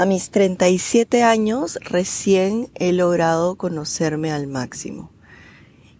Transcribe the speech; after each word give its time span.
A 0.00 0.06
mis 0.06 0.30
37 0.30 1.22
años 1.22 1.78
recién 1.82 2.70
he 2.74 2.94
logrado 2.94 3.56
conocerme 3.56 4.32
al 4.32 4.46
máximo. 4.46 5.10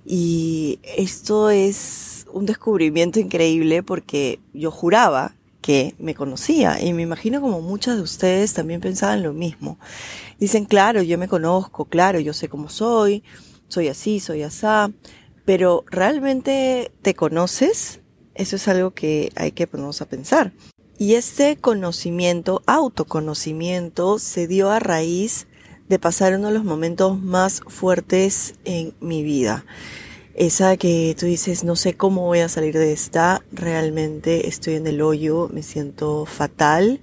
Y 0.07 0.79
esto 0.97 1.51
es 1.51 2.27
un 2.33 2.47
descubrimiento 2.47 3.21
increíble 3.21 3.83
porque 3.83 4.41
yo 4.55 4.71
juraba 4.71 5.35
que 5.61 5.95
me 5.99 6.15
conocía 6.15 6.81
y 6.81 6.95
me 6.95 7.03
imagino 7.03 7.43
como 7.43 7.61
muchas 7.61 7.97
de 7.97 8.03
ustedes 8.03 8.55
también 8.55 8.81
pensaban 8.81 9.23
lo 9.23 9.35
mismo. 9.35 9.79
Dicen, 10.39 10.65
claro, 10.65 11.03
yo 11.03 11.19
me 11.19 11.29
conozco, 11.29 11.85
claro, 11.85 12.21
yo 12.21 12.33
sé 12.33 12.49
cómo 12.49 12.71
soy, 12.71 13.23
soy 13.69 13.89
así, 13.89 14.19
soy 14.19 14.45
asá, 14.45 14.91
pero 15.45 15.85
¿realmente 15.91 16.91
te 17.03 17.13
conoces? 17.13 18.01
Eso 18.35 18.57
es 18.57 18.67
algo 18.67 18.93
que 18.93 19.31
hay 19.37 19.53
que 19.53 19.67
ponernos 19.67 20.01
a 20.01 20.09
pensar. 20.09 20.53
Y 21.01 21.15
este 21.15 21.57
conocimiento, 21.57 22.63
autoconocimiento, 22.67 24.19
se 24.19 24.47
dio 24.47 24.69
a 24.69 24.81
raíz 24.81 25.47
de 25.89 25.99
pasar 25.99 26.37
uno 26.37 26.49
de 26.49 26.53
los 26.53 26.65
momentos 26.65 27.19
más 27.19 27.63
fuertes 27.67 28.57
en 28.67 28.93
mi 29.01 29.23
vida. 29.23 29.65
Esa 30.35 30.77
que 30.77 31.17
tú 31.19 31.25
dices, 31.25 31.65
no 31.65 31.75
sé 31.75 31.95
cómo 31.95 32.27
voy 32.27 32.41
a 32.41 32.51
salir 32.51 32.75
de 32.75 32.93
esta, 32.93 33.43
realmente 33.51 34.47
estoy 34.47 34.75
en 34.75 34.87
el 34.87 35.01
hoyo, 35.01 35.49
me 35.51 35.63
siento 35.63 36.27
fatal. 36.27 37.01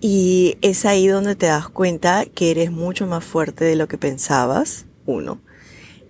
Y 0.00 0.56
es 0.62 0.86
ahí 0.86 1.08
donde 1.08 1.36
te 1.36 1.44
das 1.44 1.68
cuenta 1.68 2.24
que 2.24 2.50
eres 2.50 2.72
mucho 2.72 3.06
más 3.06 3.22
fuerte 3.22 3.66
de 3.66 3.76
lo 3.76 3.86
que 3.86 3.98
pensabas, 3.98 4.86
uno. 5.04 5.42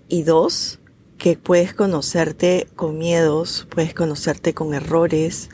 Y 0.09 0.23
dos, 0.23 0.79
que 1.19 1.37
puedes 1.37 1.75
conocerte 1.75 2.69
con 2.77 2.99
miedos, 2.99 3.67
puedes 3.69 3.95
conocerte 3.95 4.55
con 4.55 4.75
errores, 4.75 5.51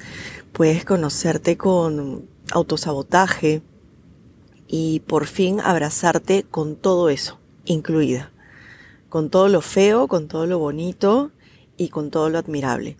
puedes 0.54 0.86
conocerte 0.86 1.58
con 1.58 2.26
autosabotaje 2.52 3.60
y 4.66 5.00
por 5.00 5.26
fin 5.26 5.60
abrazarte 5.60 6.44
con 6.44 6.76
todo 6.76 7.10
eso, 7.10 7.38
incluida 7.66 8.30
con 9.14 9.30
todo 9.30 9.46
lo 9.46 9.60
feo, 9.60 10.08
con 10.08 10.26
todo 10.26 10.44
lo 10.44 10.58
bonito 10.58 11.30
y 11.76 11.90
con 11.90 12.10
todo 12.10 12.30
lo 12.30 12.38
admirable. 12.38 12.96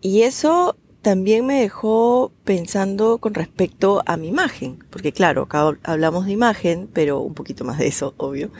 Y 0.00 0.22
eso 0.22 0.76
también 1.02 1.44
me 1.44 1.60
dejó 1.60 2.30
pensando 2.44 3.18
con 3.18 3.34
respecto 3.34 4.04
a 4.06 4.16
mi 4.16 4.28
imagen, 4.28 4.84
porque 4.88 5.10
claro, 5.10 5.42
acá 5.42 5.76
hablamos 5.82 6.26
de 6.26 6.32
imagen, 6.32 6.88
pero 6.92 7.18
un 7.18 7.34
poquito 7.34 7.64
más 7.64 7.78
de 7.78 7.88
eso, 7.88 8.14
obvio. 8.18 8.52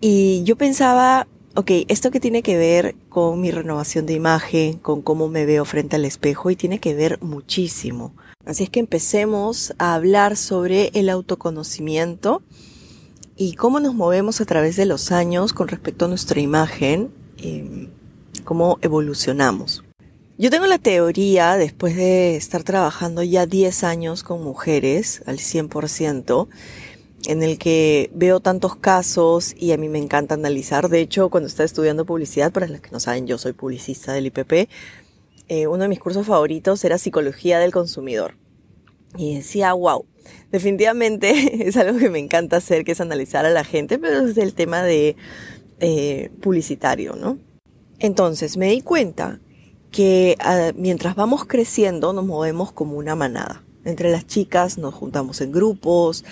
Y 0.00 0.44
yo 0.44 0.54
pensaba, 0.54 1.26
ok, 1.56 1.70
esto 1.88 2.10
que 2.10 2.20
tiene 2.20 2.42
que 2.42 2.56
ver 2.56 2.96
con 3.08 3.40
mi 3.40 3.50
renovación 3.50 4.06
de 4.06 4.14
imagen, 4.14 4.78
con 4.78 5.02
cómo 5.02 5.28
me 5.28 5.46
veo 5.46 5.64
frente 5.64 5.96
al 5.96 6.04
espejo, 6.04 6.50
y 6.50 6.56
tiene 6.56 6.80
que 6.80 6.94
ver 6.94 7.22
muchísimo. 7.22 8.14
Así 8.44 8.64
es 8.64 8.70
que 8.70 8.80
empecemos 8.80 9.74
a 9.78 9.94
hablar 9.94 10.36
sobre 10.36 10.90
el 10.94 11.08
autoconocimiento 11.08 12.42
y 13.36 13.54
cómo 13.54 13.80
nos 13.80 13.94
movemos 13.94 14.40
a 14.40 14.44
través 14.44 14.76
de 14.76 14.86
los 14.86 15.12
años 15.12 15.52
con 15.52 15.68
respecto 15.68 16.04
a 16.04 16.08
nuestra 16.08 16.40
imagen, 16.40 17.10
eh, 17.38 17.88
cómo 18.44 18.78
evolucionamos. 18.82 19.84
Yo 20.36 20.50
tengo 20.50 20.66
la 20.66 20.78
teoría, 20.78 21.56
después 21.56 21.94
de 21.94 22.34
estar 22.34 22.64
trabajando 22.64 23.22
ya 23.22 23.46
10 23.46 23.84
años 23.84 24.24
con 24.24 24.42
mujeres 24.42 25.22
al 25.26 25.38
100%, 25.38 26.48
en 27.26 27.42
el 27.42 27.58
que 27.58 28.10
veo 28.14 28.40
tantos 28.40 28.76
casos 28.76 29.54
y 29.56 29.72
a 29.72 29.78
mí 29.78 29.88
me 29.88 29.98
encanta 29.98 30.34
analizar. 30.34 30.88
De 30.88 31.00
hecho, 31.00 31.30
cuando 31.30 31.48
estaba 31.48 31.64
estudiando 31.64 32.04
publicidad, 32.04 32.52
para 32.52 32.68
los 32.68 32.80
que 32.80 32.90
no 32.90 33.00
saben, 33.00 33.26
yo 33.26 33.38
soy 33.38 33.52
publicista 33.52 34.12
del 34.12 34.26
IPP, 34.26 34.68
eh, 35.48 35.66
uno 35.66 35.82
de 35.82 35.88
mis 35.88 36.00
cursos 36.00 36.26
favoritos 36.26 36.84
era 36.84 36.98
psicología 36.98 37.58
del 37.58 37.72
consumidor. 37.72 38.36
Y 39.16 39.36
decía, 39.36 39.72
wow, 39.72 40.06
definitivamente 40.50 41.66
es 41.68 41.76
algo 41.76 41.98
que 41.98 42.10
me 42.10 42.18
encanta 42.18 42.56
hacer, 42.56 42.84
que 42.84 42.92
es 42.92 43.00
analizar 43.00 43.46
a 43.46 43.50
la 43.50 43.64
gente, 43.64 43.98
pero 43.98 44.24
desde 44.24 44.42
el 44.42 44.54
tema 44.54 44.82
de 44.82 45.16
eh, 45.80 46.30
publicitario, 46.40 47.14
¿no? 47.16 47.38
Entonces 47.98 48.56
me 48.56 48.70
di 48.70 48.80
cuenta 48.80 49.40
que 49.90 50.36
ah, 50.40 50.72
mientras 50.74 51.14
vamos 51.14 51.44
creciendo 51.44 52.12
nos 52.12 52.24
movemos 52.24 52.72
como 52.72 52.96
una 52.96 53.14
manada. 53.14 53.63
Entre 53.84 54.10
las 54.10 54.26
chicas 54.26 54.78
nos 54.78 54.94
juntamos 54.94 55.40
en 55.40 55.52
grupos 55.52 56.24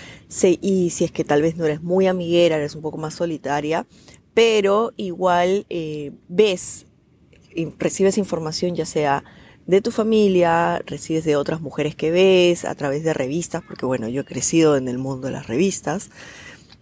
y 0.61 0.89
si 0.89 1.03
es 1.03 1.11
que 1.11 1.23
tal 1.23 1.41
vez 1.41 1.55
no 1.55 1.65
eres 1.65 1.83
muy 1.83 2.07
amiguera, 2.07 2.57
eres 2.57 2.75
un 2.75 2.81
poco 2.81 2.97
más 2.97 3.13
solitaria, 3.13 3.85
pero 4.33 4.91
igual 4.97 5.65
eh, 5.69 6.11
ves, 6.27 6.87
recibes 7.77 8.17
información 8.17 8.75
ya 8.75 8.85
sea 8.85 9.23
de 9.67 9.81
tu 9.81 9.91
familia, 9.91 10.81
recibes 10.85 11.23
de 11.23 11.35
otras 11.35 11.61
mujeres 11.61 11.95
que 11.95 12.11
ves, 12.11 12.65
a 12.65 12.75
través 12.75 13.03
de 13.03 13.13
revistas, 13.13 13.63
porque 13.65 13.85
bueno, 13.85 14.09
yo 14.09 14.21
he 14.21 14.25
crecido 14.25 14.75
en 14.75 14.87
el 14.87 14.97
mundo 14.97 15.27
de 15.27 15.33
las 15.33 15.47
revistas, 15.47 16.09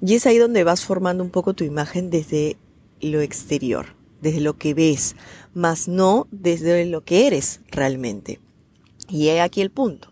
y 0.02 0.16
es 0.16 0.26
ahí 0.26 0.38
donde 0.38 0.64
vas 0.64 0.84
formando 0.84 1.24
un 1.24 1.30
poco 1.30 1.54
tu 1.54 1.64
imagen 1.64 2.10
desde 2.10 2.58
lo 3.02 3.22
exterior, 3.22 3.88
desde 4.22 4.42
lo 4.42 4.58
que 4.58 4.74
ves, 4.74 5.16
más 5.54 5.88
no 5.88 6.28
desde 6.32 6.86
lo 6.86 7.04
que 7.04 7.28
eres 7.28 7.62
realmente. 7.70 8.40
Y 9.08 9.28
he 9.28 9.42
aquí 9.42 9.62
el 9.62 9.70
punto. 9.70 10.11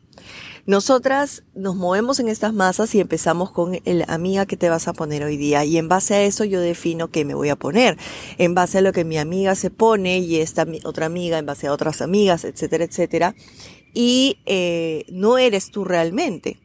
Nosotras 0.69 1.41
nos 1.55 1.75
movemos 1.75 2.19
en 2.19 2.29
estas 2.29 2.53
masas 2.53 2.93
y 2.93 2.99
empezamos 2.99 3.49
con 3.49 3.79
el 3.85 4.05
amiga 4.07 4.45
que 4.45 4.55
te 4.55 4.69
vas 4.69 4.87
a 4.87 4.93
poner 4.93 5.23
hoy 5.23 5.35
día 5.35 5.65
y 5.65 5.79
en 5.79 5.89
base 5.89 6.13
a 6.13 6.21
eso 6.21 6.45
yo 6.45 6.61
defino 6.61 7.07
qué 7.07 7.25
me 7.25 7.33
voy 7.33 7.49
a 7.49 7.55
poner, 7.55 7.97
en 8.37 8.53
base 8.53 8.77
a 8.77 8.81
lo 8.81 8.93
que 8.93 9.03
mi 9.03 9.17
amiga 9.17 9.55
se 9.55 9.71
pone 9.71 10.19
y 10.19 10.35
esta 10.35 10.67
otra 10.83 11.07
amiga 11.07 11.39
en 11.39 11.47
base 11.47 11.65
a 11.65 11.73
otras 11.73 12.03
amigas, 12.03 12.45
etcétera, 12.45 12.83
etcétera. 12.83 13.33
Y 13.95 14.37
eh, 14.45 15.05
no 15.11 15.39
eres 15.39 15.71
tú 15.71 15.85
realmente. 15.85 16.59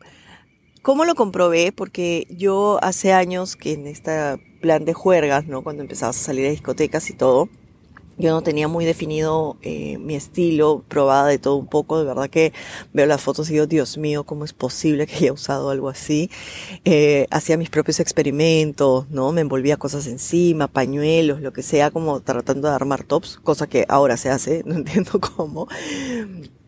¿Cómo 0.83 1.07
lo 1.07 1.15
comprobé? 1.15 1.73
Porque 1.73 2.27
yo 2.29 2.79
hace 2.83 3.15
años 3.15 3.57
que 3.57 3.73
en 3.73 3.87
este 3.87 4.13
plan 4.61 4.85
de 4.85 4.93
juergas, 4.93 5.47
¿no? 5.47 5.65
Cuando 5.65 5.81
empezabas 5.81 6.21
a 6.21 6.25
salir 6.25 6.47
a 6.47 6.51
discotecas 6.51 7.09
y 7.09 7.15
todo, 7.15 7.49
yo 8.17 8.31
no 8.31 8.43
tenía 8.43 8.69
muy 8.69 8.85
definido 8.85 9.57
eh, 9.63 9.99
mi 9.99 10.15
estilo, 10.15 10.85
probada 10.89 11.29
de 11.29 11.39
todo 11.39 11.57
un 11.57 11.67
poco, 11.67 11.99
de 11.99 12.05
verdad 12.05 12.31
que 12.31 12.53
veo 12.93 13.07
las 13.07 13.21
fotos 13.21 13.51
y 13.51 13.55
digo, 13.55 13.67
Dios 13.67 13.99
mío, 13.99 14.25
¿cómo 14.25 14.45
es 14.45 14.53
posible 14.53 15.07
que 15.07 15.17
haya 15.17 15.33
usado 15.33 15.71
algo 15.71 15.89
así? 15.89 16.31
Eh, 16.85 17.27
hacía 17.31 17.57
mis 17.57 17.71
propios 17.71 18.01
experimentos, 18.01 19.09
¿no? 19.11 19.33
Me 19.33 19.41
envolvía 19.41 19.77
cosas 19.77 20.07
encima, 20.07 20.69
pañuelos, 20.69 21.41
lo 21.41 21.53
que 21.53 21.63
sea, 21.63 21.91
como 21.91 22.21
tratando 22.21 22.69
de 22.69 22.75
armar 22.75 23.05
tops, 23.05 23.39
cosa 23.43 23.67
que 23.67 23.85
ahora 23.89 24.17
se 24.17 24.31
hace, 24.31 24.63
no 24.67 24.77
entiendo 24.77 25.21
cómo. 25.21 25.69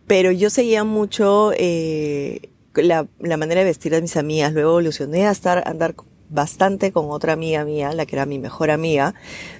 Pero 0.06 0.30
yo 0.32 0.50
seguía 0.50 0.84
mucho 0.84 1.52
eh, 1.56 2.50
la, 2.74 3.08
la 3.20 3.36
manera 3.36 3.60
de 3.60 3.66
vestir 3.66 3.92
de 3.92 4.02
mis 4.02 4.16
amigas, 4.16 4.52
luego 4.52 4.70
evolucioné 4.70 5.26
a 5.26 5.30
estar, 5.30 5.66
andar 5.66 5.94
bastante 6.28 6.92
con 6.92 7.10
otra 7.10 7.32
amiga 7.32 7.64
mía, 7.64 7.92
la 7.92 8.06
que 8.06 8.16
era 8.16 8.26
mi 8.26 8.38
mejor 8.38 8.70
amiga, 8.70 9.14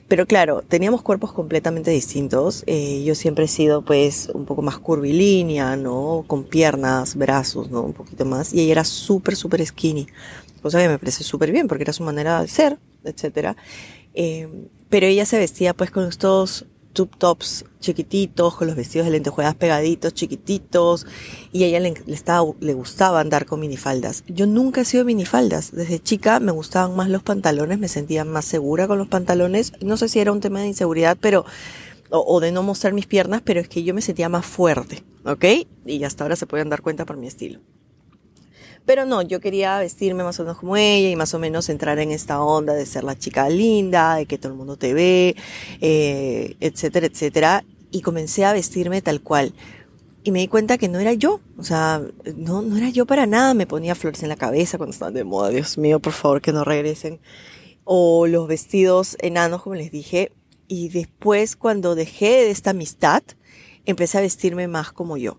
pero 0.08 0.26
claro, 0.26 0.62
teníamos 0.62 1.02
cuerpos 1.02 1.32
completamente 1.32 1.90
distintos. 1.90 2.62
Eh, 2.66 3.02
yo 3.04 3.14
siempre 3.14 3.46
he 3.46 3.48
sido 3.48 3.82
pues 3.82 4.30
un 4.34 4.44
poco 4.44 4.62
más 4.62 4.78
curvilínea, 4.78 5.76
¿no? 5.76 6.24
Con 6.26 6.44
piernas, 6.44 7.16
brazos, 7.16 7.70
¿no? 7.70 7.82
Un 7.82 7.92
poquito 7.92 8.24
más. 8.24 8.52
Y 8.52 8.60
ella 8.60 8.72
era 8.72 8.84
súper, 8.84 9.36
súper 9.36 9.64
skinny. 9.64 10.06
Cosa 10.62 10.80
que 10.80 10.88
me 10.88 10.98
parece 10.98 11.24
súper 11.24 11.52
bien 11.52 11.68
porque 11.68 11.82
era 11.84 11.92
su 11.92 12.02
manera 12.02 12.40
de 12.40 12.48
ser, 12.48 12.78
etcétera. 13.04 13.56
Eh, 14.14 14.48
pero 14.88 15.06
ella 15.06 15.26
se 15.26 15.38
vestía 15.38 15.74
pues 15.74 15.90
con 15.90 16.08
estos 16.08 16.66
tube 16.96 17.10
tops 17.18 17.66
chiquititos, 17.78 18.56
con 18.56 18.66
los 18.66 18.74
vestidos 18.74 19.04
de 19.04 19.12
lentejuelas 19.12 19.54
pegaditos, 19.54 20.14
chiquititos, 20.14 21.06
y 21.52 21.62
a 21.62 21.66
ella 21.66 21.78
le, 21.78 21.94
estaba, 22.06 22.50
le 22.58 22.72
gustaba 22.72 23.20
andar 23.20 23.44
con 23.44 23.60
minifaldas. 23.60 24.24
Yo 24.28 24.46
nunca 24.46 24.80
he 24.80 24.84
sido 24.86 25.04
minifaldas. 25.04 25.72
Desde 25.72 26.00
chica 26.00 26.40
me 26.40 26.52
gustaban 26.52 26.96
más 26.96 27.10
los 27.10 27.22
pantalones, 27.22 27.78
me 27.78 27.88
sentía 27.88 28.24
más 28.24 28.46
segura 28.46 28.88
con 28.88 28.96
los 28.96 29.08
pantalones. 29.08 29.74
No 29.82 29.98
sé 29.98 30.08
si 30.08 30.20
era 30.20 30.32
un 30.32 30.40
tema 30.40 30.60
de 30.60 30.68
inseguridad, 30.68 31.18
pero, 31.20 31.44
o, 32.08 32.24
o 32.26 32.40
de 32.40 32.50
no 32.50 32.62
mostrar 32.62 32.94
mis 32.94 33.06
piernas, 33.06 33.42
pero 33.44 33.60
es 33.60 33.68
que 33.68 33.84
yo 33.84 33.92
me 33.92 34.00
sentía 34.00 34.30
más 34.30 34.46
fuerte, 34.46 35.04
¿ok? 35.26 35.44
Y 35.84 36.02
hasta 36.02 36.24
ahora 36.24 36.34
se 36.34 36.46
pueden 36.46 36.70
dar 36.70 36.80
cuenta 36.80 37.04
por 37.04 37.18
mi 37.18 37.26
estilo. 37.26 37.60
Pero 38.86 39.04
no, 39.04 39.20
yo 39.20 39.40
quería 39.40 39.80
vestirme 39.80 40.22
más 40.22 40.38
o 40.38 40.44
menos 40.44 40.58
como 40.58 40.76
ella 40.76 41.10
y 41.10 41.16
más 41.16 41.34
o 41.34 41.40
menos 41.40 41.68
entrar 41.68 41.98
en 41.98 42.12
esta 42.12 42.40
onda 42.40 42.72
de 42.72 42.86
ser 42.86 43.02
la 43.02 43.18
chica 43.18 43.48
linda, 43.48 44.14
de 44.14 44.26
que 44.26 44.38
todo 44.38 44.52
el 44.52 44.58
mundo 44.58 44.76
te 44.76 44.94
ve, 44.94 45.34
eh, 45.80 46.56
etcétera, 46.60 47.06
etcétera. 47.06 47.64
Y 47.90 48.02
comencé 48.02 48.44
a 48.44 48.52
vestirme 48.52 49.02
tal 49.02 49.20
cual. 49.20 49.52
Y 50.22 50.30
me 50.30 50.38
di 50.38 50.46
cuenta 50.48 50.78
que 50.78 50.88
no 50.88 51.00
era 51.00 51.12
yo. 51.14 51.40
O 51.58 51.64
sea, 51.64 52.00
no, 52.36 52.62
no 52.62 52.76
era 52.76 52.88
yo 52.90 53.06
para 53.06 53.26
nada. 53.26 53.54
Me 53.54 53.66
ponía 53.66 53.96
flores 53.96 54.22
en 54.22 54.28
la 54.28 54.36
cabeza 54.36 54.78
cuando 54.78 54.92
estaban 54.92 55.14
de 55.14 55.24
moda. 55.24 55.50
Dios 55.50 55.78
mío, 55.78 55.98
por 55.98 56.12
favor, 56.12 56.40
que 56.40 56.52
no 56.52 56.62
regresen. 56.62 57.18
O 57.84 58.28
los 58.28 58.46
vestidos 58.46 59.16
enanos, 59.20 59.62
como 59.62 59.74
les 59.74 59.90
dije. 59.90 60.32
Y 60.68 60.90
después, 60.90 61.56
cuando 61.56 61.96
dejé 61.96 62.44
de 62.44 62.50
esta 62.50 62.70
amistad, 62.70 63.22
empecé 63.84 64.18
a 64.18 64.20
vestirme 64.20 64.68
más 64.68 64.92
como 64.92 65.16
yo. 65.16 65.38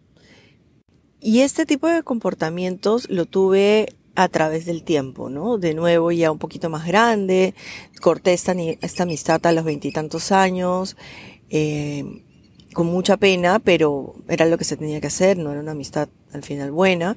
Y 1.19 1.41
este 1.41 1.65
tipo 1.65 1.87
de 1.87 2.03
comportamientos 2.03 3.09
lo 3.09 3.25
tuve 3.25 3.87
a 4.15 4.29
través 4.29 4.65
del 4.65 4.83
tiempo, 4.83 5.29
¿no? 5.29 5.57
De 5.57 5.73
nuevo 5.73 6.11
ya 6.11 6.31
un 6.31 6.39
poquito 6.39 6.69
más 6.69 6.87
grande, 6.87 7.53
corté 8.01 8.33
esta, 8.33 8.53
esta 8.53 9.03
amistad 9.03 9.45
a 9.45 9.51
los 9.51 9.63
veintitantos 9.63 10.31
años, 10.31 10.97
eh, 11.49 12.23
con 12.73 12.87
mucha 12.87 13.17
pena, 13.17 13.59
pero 13.59 14.15
era 14.27 14.45
lo 14.45 14.57
que 14.57 14.63
se 14.63 14.77
tenía 14.77 15.01
que 15.01 15.07
hacer, 15.07 15.37
no 15.37 15.51
era 15.51 15.61
una 15.61 15.71
amistad 15.71 16.09
al 16.33 16.43
final 16.43 16.71
buena. 16.71 17.15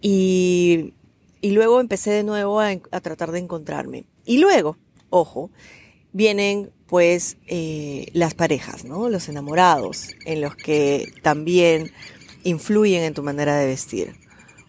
Y, 0.00 0.94
y 1.40 1.52
luego 1.52 1.80
empecé 1.80 2.10
de 2.10 2.24
nuevo 2.24 2.60
a, 2.60 2.70
a 2.70 3.00
tratar 3.00 3.30
de 3.32 3.38
encontrarme. 3.38 4.04
Y 4.24 4.38
luego, 4.38 4.76
ojo, 5.10 5.50
vienen 6.12 6.70
pues 6.86 7.36
eh, 7.46 8.06
las 8.12 8.34
parejas, 8.34 8.84
¿no? 8.84 9.08
Los 9.08 9.28
enamorados, 9.28 10.08
en 10.26 10.40
los 10.40 10.54
que 10.54 11.12
también 11.22 11.90
influyen 12.44 13.02
en 13.02 13.14
tu 13.14 13.22
manera 13.22 13.56
de 13.56 13.66
vestir. 13.66 14.14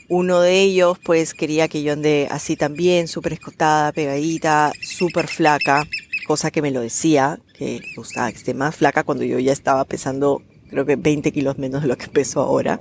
Uno 0.10 0.42
de 0.42 0.62
ellos 0.62 0.98
pues 1.04 1.34
quería 1.34 1.68
que 1.68 1.84
yo 1.84 1.94
ande 1.94 2.28
así 2.30 2.56
también, 2.56 3.08
súper 3.08 3.34
escotada, 3.34 3.92
pegadita, 3.92 4.72
súper 4.82 5.28
flaca, 5.28 5.88
cosa 6.28 6.52
que 6.52 6.62
me 6.62 6.72
lo 6.72 6.82
decía, 6.82 7.40
que 7.58 7.82
gustaba 7.96 8.32
que 8.32 8.38
esté 8.38 8.54
más 8.54 8.76
flaca 8.76 9.04
cuando 9.04 9.24
yo 9.24 9.40
ya 9.40 9.52
estaba 9.52 9.84
pesando 9.86 10.42
creo 10.70 10.86
que 10.86 10.96
20 10.96 11.32
kilos 11.32 11.58
menos 11.58 11.82
de 11.82 11.88
lo 11.88 11.98
que 11.98 12.08
peso 12.08 12.42
ahora. 12.42 12.80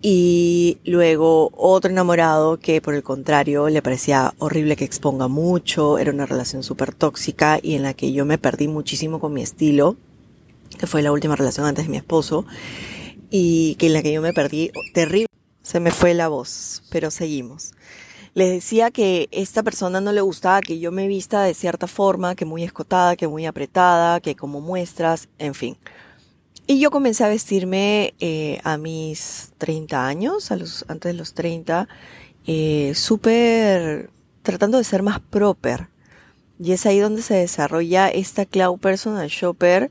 Y 0.00 0.78
luego 0.84 1.50
otro 1.56 1.90
enamorado 1.90 2.58
que 2.58 2.80
por 2.80 2.94
el 2.94 3.02
contrario 3.02 3.68
le 3.68 3.82
parecía 3.82 4.32
horrible 4.38 4.76
que 4.76 4.84
exponga 4.84 5.26
mucho, 5.26 5.98
era 5.98 6.12
una 6.12 6.24
relación 6.24 6.62
súper 6.62 6.94
tóxica 6.94 7.58
y 7.60 7.74
en 7.74 7.82
la 7.82 7.94
que 7.94 8.12
yo 8.12 8.24
me 8.24 8.38
perdí 8.38 8.68
muchísimo 8.68 9.18
con 9.18 9.32
mi 9.32 9.42
estilo, 9.42 9.96
que 10.78 10.86
fue 10.86 11.02
la 11.02 11.10
última 11.10 11.34
relación 11.34 11.66
antes 11.66 11.86
de 11.86 11.90
mi 11.90 11.96
esposo, 11.96 12.46
y 13.30 13.74
que 13.76 13.86
en 13.86 13.92
la 13.92 14.02
que 14.02 14.12
yo 14.12 14.22
me 14.22 14.32
perdí 14.32 14.70
terrible. 14.94 15.26
Se 15.62 15.80
me 15.80 15.90
fue 15.90 16.14
la 16.14 16.28
voz, 16.28 16.82
pero 16.90 17.10
seguimos. 17.10 17.72
Les 18.34 18.50
decía 18.50 18.90
que 18.90 19.28
esta 19.32 19.62
persona 19.62 20.00
no 20.00 20.12
le 20.12 20.20
gustaba 20.20 20.60
que 20.60 20.78
yo 20.78 20.92
me 20.92 21.08
vista 21.08 21.42
de 21.42 21.54
cierta 21.54 21.86
forma, 21.86 22.34
que 22.34 22.44
muy 22.44 22.62
escotada, 22.62 23.16
que 23.16 23.28
muy 23.28 23.46
apretada, 23.46 24.20
que 24.20 24.36
como 24.36 24.60
muestras, 24.60 25.28
en 25.38 25.54
fin. 25.54 25.76
Y 26.66 26.80
yo 26.80 26.90
comencé 26.90 27.24
a 27.24 27.28
vestirme 27.28 28.14
eh, 28.20 28.60
a 28.62 28.76
mis 28.76 29.52
30 29.58 30.06
años, 30.06 30.50
a 30.50 30.56
los, 30.56 30.84
antes 30.88 31.12
de 31.12 31.18
los 31.18 31.34
30, 31.34 31.88
eh, 32.46 32.92
súper 32.94 34.10
tratando 34.42 34.78
de 34.78 34.84
ser 34.84 35.02
más 35.02 35.18
proper. 35.18 35.88
Y 36.60 36.72
es 36.72 36.86
ahí 36.86 36.98
donde 36.98 37.22
se 37.22 37.34
desarrolla 37.34 38.08
esta 38.08 38.44
Cloud 38.46 38.78
Personal 38.80 39.28
Shopper, 39.28 39.90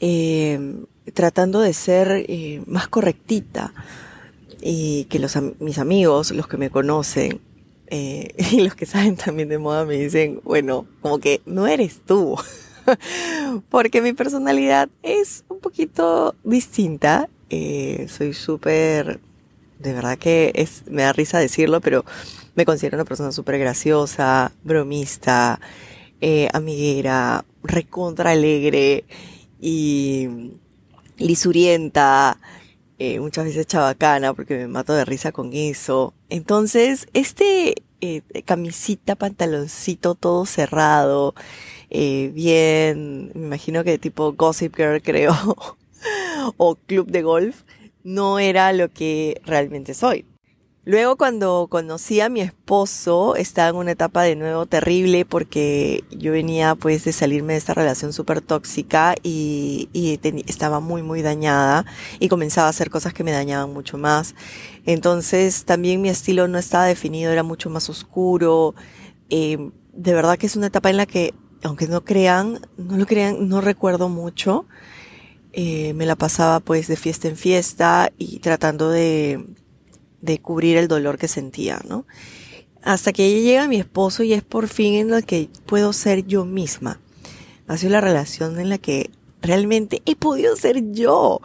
eh, 0.00 0.84
tratando 1.12 1.60
de 1.60 1.72
ser 1.72 2.24
eh, 2.28 2.62
más 2.66 2.88
correctita. 2.88 3.72
Y 4.60 5.04
que 5.04 5.18
los, 5.18 5.36
mis 5.60 5.78
amigos, 5.78 6.30
los 6.30 6.48
que 6.48 6.56
me 6.56 6.70
conocen, 6.70 7.40
eh, 7.88 8.34
y 8.52 8.60
los 8.62 8.74
que 8.74 8.86
saben 8.86 9.16
también 9.16 9.48
de 9.48 9.58
moda 9.58 9.84
me 9.84 9.94
dicen, 9.94 10.40
bueno, 10.44 10.86
como 11.00 11.18
que 11.18 11.42
no 11.46 11.66
eres 11.66 12.00
tú. 12.06 12.36
porque 13.70 14.02
mi 14.02 14.12
personalidad 14.12 14.88
es 15.02 15.44
un 15.48 15.58
poquito 15.60 16.34
distinta. 16.44 17.28
Eh, 17.50 18.06
soy 18.08 18.34
súper, 18.34 19.20
de 19.78 19.92
verdad 19.92 20.18
que 20.18 20.52
es, 20.54 20.84
me 20.88 21.02
da 21.02 21.12
risa 21.12 21.38
decirlo, 21.38 21.80
pero 21.80 22.04
me 22.54 22.64
considero 22.64 22.96
una 22.96 23.04
persona 23.04 23.32
súper 23.32 23.58
graciosa, 23.58 24.52
bromista, 24.62 25.60
eh, 26.20 26.48
amiguera, 26.52 27.44
recontra 27.62 28.30
alegre 28.30 29.04
y 29.60 30.28
lisurienta, 31.18 32.38
eh, 32.98 33.20
muchas 33.20 33.46
veces 33.46 33.66
chabacana 33.66 34.34
porque 34.34 34.56
me 34.56 34.68
mato 34.68 34.94
de 34.94 35.04
risa 35.04 35.32
con 35.32 35.52
eso. 35.52 36.14
Entonces, 36.28 37.06
este 37.12 37.74
eh, 38.00 38.22
camisita, 38.44 39.16
pantaloncito 39.16 40.14
todo 40.14 40.46
cerrado, 40.46 41.34
eh, 41.90 42.30
bien, 42.34 43.32
me 43.34 43.46
imagino 43.46 43.84
que 43.84 43.98
tipo 43.98 44.32
Gossip 44.34 44.76
Girl 44.76 45.00
creo, 45.02 45.34
o 46.56 46.74
Club 46.76 47.08
de 47.10 47.22
Golf, 47.22 47.62
no 48.02 48.38
era 48.38 48.72
lo 48.72 48.90
que 48.92 49.40
realmente 49.44 49.94
soy. 49.94 50.26
Luego 50.86 51.16
cuando 51.16 51.66
conocí 51.70 52.20
a 52.20 52.28
mi 52.28 52.42
esposo, 52.42 53.36
estaba 53.36 53.70
en 53.70 53.76
una 53.76 53.92
etapa 53.92 54.22
de 54.22 54.36
nuevo 54.36 54.66
terrible 54.66 55.24
porque 55.24 56.04
yo 56.10 56.32
venía 56.32 56.74
pues 56.74 57.04
de 57.04 57.12
salirme 57.12 57.54
de 57.54 57.58
esta 57.58 57.72
relación 57.72 58.12
súper 58.12 58.42
tóxica 58.42 59.14
y, 59.22 59.88
estaba 60.46 60.80
muy 60.80 61.02
muy 61.02 61.22
dañada 61.22 61.86
y 62.20 62.28
comenzaba 62.28 62.66
a 62.66 62.70
hacer 62.70 62.90
cosas 62.90 63.14
que 63.14 63.24
me 63.24 63.32
dañaban 63.32 63.72
mucho 63.72 63.96
más. 63.96 64.34
Entonces 64.84 65.64
también 65.64 66.02
mi 66.02 66.10
estilo 66.10 66.48
no 66.48 66.58
estaba 66.58 66.84
definido, 66.84 67.32
era 67.32 67.42
mucho 67.42 67.70
más 67.70 67.88
oscuro. 67.88 68.74
Eh, 69.30 69.70
de 69.94 70.12
verdad 70.12 70.36
que 70.36 70.46
es 70.46 70.56
una 70.56 70.66
etapa 70.66 70.90
en 70.90 70.98
la 70.98 71.06
que 71.06 71.32
aunque 71.62 71.88
no 71.88 72.04
crean, 72.04 72.60
no 72.76 72.98
lo 72.98 73.06
crean, 73.06 73.48
no 73.48 73.62
recuerdo 73.62 74.10
mucho. 74.10 74.66
Eh, 75.54 75.94
me 75.94 76.04
la 76.04 76.16
pasaba 76.16 76.60
pues 76.60 76.88
de 76.88 76.96
fiesta 76.96 77.28
en 77.28 77.36
fiesta 77.36 78.12
y 78.18 78.40
tratando 78.40 78.90
de, 78.90 79.46
de 80.24 80.40
cubrir 80.40 80.76
el 80.76 80.88
dolor 80.88 81.18
que 81.18 81.28
sentía, 81.28 81.80
¿no? 81.88 82.06
Hasta 82.82 83.12
que 83.12 83.42
llega 83.42 83.68
mi 83.68 83.76
esposo 83.76 84.22
y 84.22 84.32
es 84.32 84.42
por 84.42 84.68
fin 84.68 84.94
en 84.94 85.10
la 85.10 85.22
que 85.22 85.48
puedo 85.66 85.92
ser 85.92 86.26
yo 86.26 86.44
misma. 86.44 87.00
Ha 87.66 87.76
sido 87.76 87.92
la 87.92 88.00
relación 88.00 88.60
en 88.60 88.68
la 88.68 88.78
que 88.78 89.10
realmente 89.40 90.02
he 90.04 90.16
podido 90.16 90.54
ser 90.56 90.92
yo. 90.92 91.40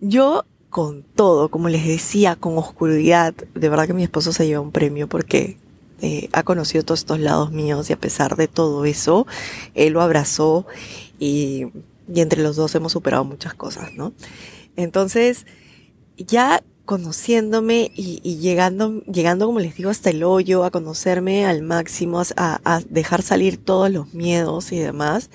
Yo 0.00 0.44
con 0.70 1.02
todo, 1.02 1.48
como 1.48 1.68
les 1.68 1.86
decía, 1.86 2.36
con 2.36 2.58
oscuridad. 2.58 3.34
De 3.54 3.68
verdad 3.68 3.86
que 3.86 3.94
mi 3.94 4.02
esposo 4.04 4.32
se 4.32 4.46
lleva 4.46 4.60
un 4.60 4.72
premio 4.72 5.08
porque 5.08 5.58
eh, 6.02 6.28
ha 6.32 6.42
conocido 6.42 6.84
todos 6.84 7.00
estos 7.00 7.18
lados 7.18 7.50
míos 7.50 7.88
y 7.88 7.94
a 7.94 8.00
pesar 8.00 8.36
de 8.36 8.46
todo 8.46 8.84
eso, 8.84 9.26
él 9.74 9.94
lo 9.94 10.02
abrazó 10.02 10.66
y, 11.18 11.68
y 12.12 12.20
entre 12.20 12.42
los 12.42 12.56
dos 12.56 12.74
hemos 12.74 12.92
superado 12.92 13.24
muchas 13.24 13.54
cosas, 13.54 13.94
¿no? 13.94 14.12
Entonces, 14.76 15.46
ya 16.18 16.62
conociéndome 16.86 17.90
y, 17.94 18.20
y, 18.22 18.38
llegando, 18.38 19.02
llegando, 19.02 19.46
como 19.46 19.60
les 19.60 19.76
digo, 19.76 19.90
hasta 19.90 20.10
el 20.10 20.22
hoyo, 20.22 20.64
a 20.64 20.70
conocerme 20.70 21.44
al 21.44 21.62
máximo, 21.62 22.22
a, 22.36 22.60
a 22.64 22.80
dejar 22.88 23.22
salir 23.22 23.62
todos 23.62 23.90
los 23.90 24.14
miedos 24.14 24.72
y 24.72 24.78
demás, 24.78 25.28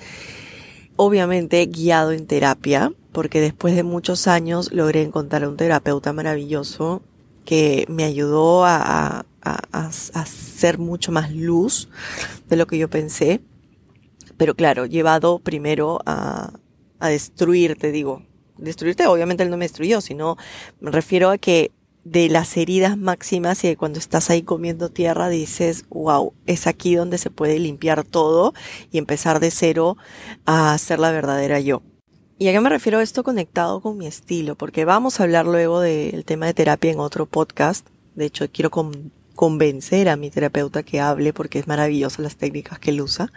obviamente 0.96 1.64
guiado 1.66 2.12
en 2.12 2.26
terapia, 2.26 2.92
porque 3.12 3.40
después 3.40 3.76
de 3.76 3.82
muchos 3.82 4.26
años 4.26 4.72
logré 4.72 5.02
encontrar 5.02 5.44
a 5.44 5.48
un 5.48 5.56
terapeuta 5.56 6.12
maravilloso 6.12 7.02
que 7.44 7.86
me 7.88 8.04
ayudó 8.04 8.64
a, 8.64 9.26
a, 9.42 9.62
a, 9.72 10.26
ser 10.26 10.78
mucho 10.78 11.12
más 11.12 11.32
luz 11.32 11.88
de 12.48 12.56
lo 12.56 12.66
que 12.66 12.78
yo 12.78 12.88
pensé. 12.88 13.40
Pero 14.36 14.54
claro, 14.54 14.86
llevado 14.86 15.38
primero 15.38 16.00
a, 16.06 16.52
a 16.98 17.08
destruirte, 17.08 17.92
digo. 17.92 18.22
Destruirte, 18.62 19.06
obviamente 19.06 19.42
él 19.42 19.50
no 19.50 19.56
me 19.56 19.64
destruyó, 19.64 20.00
sino 20.00 20.36
me 20.80 20.90
refiero 20.90 21.30
a 21.30 21.38
que 21.38 21.70
de 22.04 22.28
las 22.28 22.56
heridas 22.56 22.98
máximas 22.98 23.62
y 23.64 23.76
cuando 23.76 23.98
estás 23.98 24.30
ahí 24.30 24.42
comiendo 24.42 24.88
tierra 24.88 25.28
dices, 25.28 25.84
wow, 25.88 26.32
es 26.46 26.66
aquí 26.66 26.94
donde 26.94 27.18
se 27.18 27.30
puede 27.30 27.58
limpiar 27.58 28.04
todo 28.04 28.54
y 28.90 28.98
empezar 28.98 29.40
de 29.40 29.50
cero 29.50 29.96
a 30.44 30.76
ser 30.78 30.98
la 30.98 31.12
verdadera 31.12 31.60
yo. 31.60 31.82
¿Y 32.38 32.48
a 32.48 32.52
qué 32.52 32.60
me 32.60 32.70
refiero 32.70 33.00
esto 33.00 33.22
conectado 33.22 33.80
con 33.80 33.98
mi 33.98 34.06
estilo? 34.06 34.56
Porque 34.56 34.84
vamos 34.84 35.20
a 35.20 35.22
hablar 35.22 35.46
luego 35.46 35.80
del 35.80 36.24
tema 36.24 36.46
de 36.46 36.54
terapia 36.54 36.90
en 36.90 36.98
otro 36.98 37.26
podcast. 37.26 37.86
De 38.16 38.24
hecho, 38.24 38.46
quiero 38.50 38.70
con 38.70 39.12
convencer 39.36 40.08
a 40.08 40.16
mi 40.16 40.30
terapeuta 40.30 40.82
que 40.82 41.00
hable 41.00 41.32
porque 41.32 41.58
es 41.58 41.66
maravillosa 41.66 42.20
las 42.20 42.36
técnicas 42.36 42.78
que 42.78 42.90
él 42.90 43.00
usa. 43.00 43.32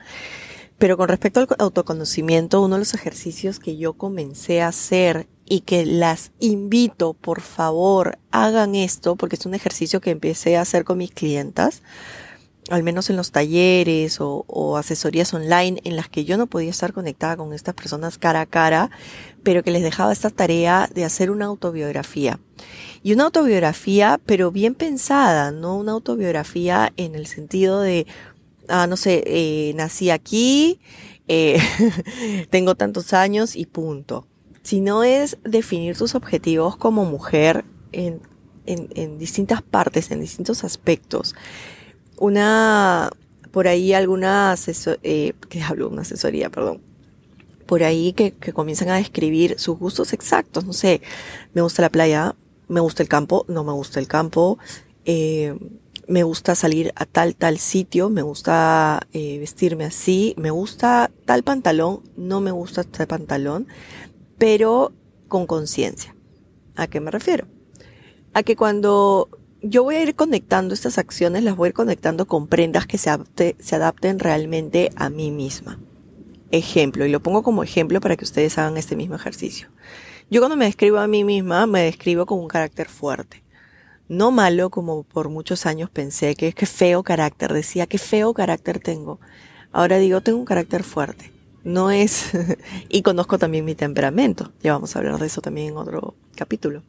Pero 0.77 0.97
con 0.97 1.07
respecto 1.07 1.39
al 1.39 1.47
autoconocimiento, 1.59 2.61
uno 2.61 2.75
de 2.75 2.79
los 2.79 2.93
ejercicios 2.93 3.59
que 3.59 3.77
yo 3.77 3.93
comencé 3.93 4.61
a 4.61 4.67
hacer 4.67 5.27
y 5.45 5.61
que 5.61 5.85
las 5.85 6.31
invito, 6.39 7.13
por 7.13 7.41
favor, 7.41 8.17
hagan 8.31 8.75
esto, 8.75 9.15
porque 9.15 9.37
es 9.37 9.45
un 9.45 9.53
ejercicio 9.53 10.01
que 10.01 10.11
empecé 10.11 10.57
a 10.57 10.61
hacer 10.61 10.83
con 10.83 10.97
mis 10.97 11.11
clientas, 11.11 11.81
al 12.69 12.83
menos 12.83 13.09
en 13.09 13.15
los 13.15 13.31
talleres 13.31 14.17
o, 14.19 14.77
asesorías 14.77 15.33
online 15.33 15.79
en 15.83 15.95
las 15.95 16.09
que 16.09 16.25
yo 16.25 16.35
no 16.35 16.47
podía 16.47 16.71
estar 16.71 16.93
conectada 16.93 17.37
con 17.37 17.53
estas 17.53 17.75
personas 17.75 18.17
cara 18.17 18.41
a 18.41 18.45
cara, 18.45 18.89
pero 19.43 19.63
que 19.63 19.71
les 19.71 19.83
dejaba 19.83 20.11
esta 20.11 20.31
tarea 20.31 20.89
de 20.93 21.05
hacer 21.05 21.29
una 21.29 21.45
autobiografía. 21.45 22.39
Y 23.03 23.13
una 23.13 23.25
autobiografía, 23.25 24.19
pero 24.25 24.51
bien 24.51 24.73
pensada, 24.73 25.51
no 25.51 25.77
una 25.77 25.91
autobiografía 25.91 26.91
en 26.97 27.13
el 27.13 27.27
sentido 27.27 27.81
de, 27.81 28.07
ah, 28.69 28.87
no 28.87 28.97
sé, 28.97 29.23
eh, 29.25 29.73
nací 29.75 30.09
aquí, 30.09 30.79
eh, 31.27 31.59
tengo 32.49 32.75
tantos 32.75 33.13
años 33.13 33.55
y 33.55 33.65
punto. 33.65 34.27
Sino 34.63 35.03
es 35.03 35.37
definir 35.43 35.95
tus 35.95 36.15
objetivos 36.15 36.75
como 36.75 37.05
mujer 37.05 37.65
en, 37.91 38.21
en, 38.65 38.89
en 38.95 39.17
distintas 39.19 39.61
partes, 39.61 40.09
en 40.11 40.21
distintos 40.21 40.63
aspectos. 40.63 41.35
Una, 42.17 43.11
por 43.51 43.67
ahí 43.67 43.93
alguna 43.93 44.51
asesor, 44.51 44.99
eh, 45.03 45.33
que 45.49 45.61
hablo, 45.61 45.89
una 45.89 46.01
asesoría, 46.01 46.49
perdón, 46.49 46.81
por 47.65 47.83
ahí 47.83 48.13
que, 48.13 48.31
que 48.31 48.53
comienzan 48.53 48.89
a 48.89 48.97
describir 48.97 49.59
sus 49.59 49.77
gustos 49.77 50.13
exactos, 50.13 50.65
no 50.65 50.73
sé, 50.73 51.01
me 51.53 51.61
gusta 51.61 51.81
la 51.81 51.89
playa, 51.89 52.35
me 52.67 52.79
gusta 52.79 53.03
el 53.03 53.09
campo, 53.09 53.45
no 53.47 53.63
me 53.63 53.71
gusta 53.71 53.99
el 53.99 54.07
campo, 54.07 54.57
eh, 55.05 55.57
me 56.07 56.23
gusta 56.23 56.55
salir 56.55 56.93
a 56.95 57.05
tal, 57.05 57.35
tal 57.35 57.57
sitio, 57.57 58.09
me 58.09 58.21
gusta 58.21 59.07
eh, 59.13 59.39
vestirme 59.39 59.85
así, 59.85 60.35
me 60.37 60.51
gusta 60.51 61.11
tal 61.25 61.43
pantalón, 61.43 62.01
no 62.15 62.41
me 62.41 62.51
gusta 62.51 62.83
tal 62.83 63.07
pantalón, 63.07 63.67
pero 64.37 64.93
con 65.27 65.47
conciencia. 65.47 66.15
¿A 66.75 66.87
qué 66.87 66.99
me 66.99 67.11
refiero? 67.11 67.47
A 68.33 68.43
que 68.43 68.55
cuando 68.55 69.29
yo 69.61 69.83
voy 69.83 69.95
a 69.95 70.03
ir 70.03 70.15
conectando 70.15 70.73
estas 70.73 70.97
acciones, 70.97 71.43
las 71.43 71.55
voy 71.55 71.67
a 71.67 71.69
ir 71.69 71.73
conectando 71.73 72.27
con 72.27 72.47
prendas 72.47 72.85
que 72.85 72.97
se, 72.97 73.09
se 73.59 73.75
adapten 73.75 74.19
realmente 74.19 74.91
a 74.95 75.09
mí 75.09 75.31
misma. 75.31 75.79
Ejemplo, 76.51 77.05
y 77.05 77.09
lo 77.09 77.21
pongo 77.21 77.41
como 77.43 77.63
ejemplo 77.63 77.99
para 78.01 78.15
que 78.15 78.25
ustedes 78.25 78.57
hagan 78.57 78.77
este 78.77 78.95
mismo 78.95 79.15
ejercicio. 79.15 79.69
Yo 80.29 80.41
cuando 80.41 80.57
me 80.57 80.65
describo 80.65 80.99
a 80.99 81.07
mí 81.07 81.23
misma, 81.23 81.65
me 81.65 81.81
describo 81.81 82.25
con 82.25 82.39
un 82.39 82.47
carácter 82.47 82.89
fuerte. 82.89 83.44
No 84.07 84.31
malo, 84.31 84.69
como 84.69 85.03
por 85.03 85.29
muchos 85.29 85.65
años 85.65 85.89
pensé 85.89 86.35
que 86.35 86.49
es 86.49 86.55
que 86.55 86.65
feo 86.65 87.03
carácter, 87.03 87.53
decía 87.53 87.87
que 87.87 87.97
feo 87.97 88.33
carácter 88.33 88.79
tengo. 88.79 89.19
Ahora 89.71 89.97
digo, 89.97 90.21
tengo 90.21 90.37
un 90.37 90.45
carácter 90.45 90.83
fuerte. 90.83 91.31
No 91.63 91.89
es, 91.89 92.31
y 92.89 93.01
conozco 93.01 93.39
también 93.39 93.65
mi 93.65 93.73
temperamento. 93.75 94.51
Ya 94.61 94.73
vamos 94.73 94.95
a 94.95 94.99
hablar 94.99 95.19
de 95.19 95.25
eso 95.25 95.41
también 95.41 95.69
en 95.69 95.77
otro 95.77 96.15
capítulo. 96.35 96.83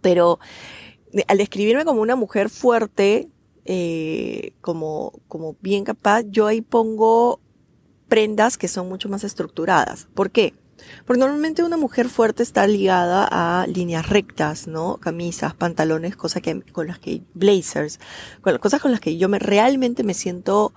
Pero 0.00 0.38
al 1.28 1.38
describirme 1.38 1.84
como 1.84 2.00
una 2.00 2.16
mujer 2.16 2.48
fuerte, 2.48 3.28
eh, 3.64 4.54
como, 4.62 5.12
como 5.28 5.56
bien 5.60 5.84
capaz, 5.84 6.22
yo 6.28 6.46
ahí 6.46 6.62
pongo 6.62 7.40
prendas 8.08 8.56
que 8.56 8.68
son 8.68 8.88
mucho 8.88 9.08
más 9.08 9.24
estructuradas. 9.24 10.08
¿Por 10.14 10.30
qué? 10.30 10.54
Porque 11.06 11.20
normalmente 11.20 11.62
una 11.62 11.76
mujer 11.76 12.08
fuerte 12.08 12.42
está 12.42 12.66
ligada 12.66 13.28
a 13.30 13.66
líneas 13.66 14.08
rectas, 14.08 14.66
¿no? 14.66 14.96
Camisas, 14.98 15.54
pantalones, 15.54 16.16
cosas 16.16 16.42
que, 16.42 16.62
con 16.62 16.86
las 16.86 16.98
que, 16.98 17.22
blazers, 17.34 18.00
con 18.40 18.58
cosas 18.58 18.80
con 18.80 18.90
las 18.90 19.00
que 19.00 19.16
yo 19.16 19.28
me, 19.28 19.38
realmente 19.38 20.02
me 20.04 20.14
siento 20.14 20.72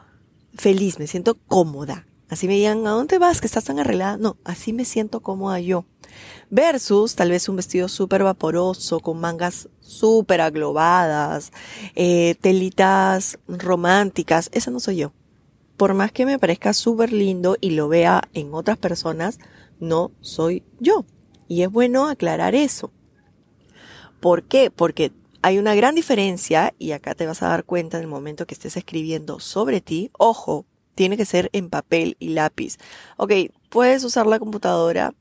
feliz, 0.56 1.00
me 1.00 1.08
siento 1.08 1.36
cómoda. 1.48 2.06
Así 2.30 2.48
me 2.48 2.56
digan, 2.56 2.88
¿a 2.88 2.92
dónde 2.92 3.20
vas? 3.20 3.42
Que 3.42 3.48
estás 3.48 3.66
tan 3.66 3.80
arreglada. 3.80 4.18
No, 4.18 4.38
así 4.44 4.74
me 4.74 4.86
siento 4.86 5.20
cómoda 5.20 5.60
yo. 5.60 5.86
Versus 6.50 7.16
tal 7.16 7.30
vez 7.30 7.48
un 7.48 7.58
vestido 7.58 7.88
súper 7.88 8.24
vaporoso, 8.24 9.00
con 9.02 9.20
mangas 9.20 9.70
súper 9.82 10.42
aglobadas, 10.42 11.52
eh, 11.96 12.36
telitas 12.42 13.38
románticas. 13.48 14.50
Esa 14.52 14.72
no 14.72 14.80
soy 14.80 14.98
yo. 14.98 15.14
Por 15.78 15.94
más 15.94 16.12
que 16.12 16.26
me 16.26 16.40
parezca 16.40 16.74
súper 16.74 17.12
lindo 17.12 17.56
y 17.62 17.72
lo 17.72 17.88
vea 17.88 18.24
en 18.34 18.54
otras 18.54 18.78
personas, 18.78 19.38
no 19.80 20.12
soy 20.22 20.64
yo. 20.80 21.06
Y 21.48 21.64
es 21.64 21.72
bueno 21.72 22.08
aclarar 22.08 22.56
eso. 22.56 22.92
¿Por 24.20 24.44
qué? 24.44 24.72
Porque 24.72 25.12
hay 25.42 25.58
una 25.58 25.76
gran 25.76 25.96
diferencia, 25.96 26.74
y 26.80 26.92
acá 26.92 27.16
te 27.16 27.26
vas 27.26 27.44
a 27.44 27.50
dar 27.50 27.66
cuenta 27.66 27.98
en 27.98 28.04
el 28.04 28.10
momento 28.10 28.48
que 28.48 28.54
estés 28.54 28.78
escribiendo 28.78 29.40
sobre 29.42 29.82
ti. 29.82 30.10
Ojo, 30.18 30.66
tiene 30.96 31.18
que 31.18 31.26
ser 31.26 31.50
en 31.52 31.70
papel 31.70 32.16
y 32.20 32.30
lápiz. 32.30 32.78
Ok, 33.18 33.34
puedes 33.70 34.04
usar 34.04 34.26
la 34.26 34.40
computadora, 34.40 35.14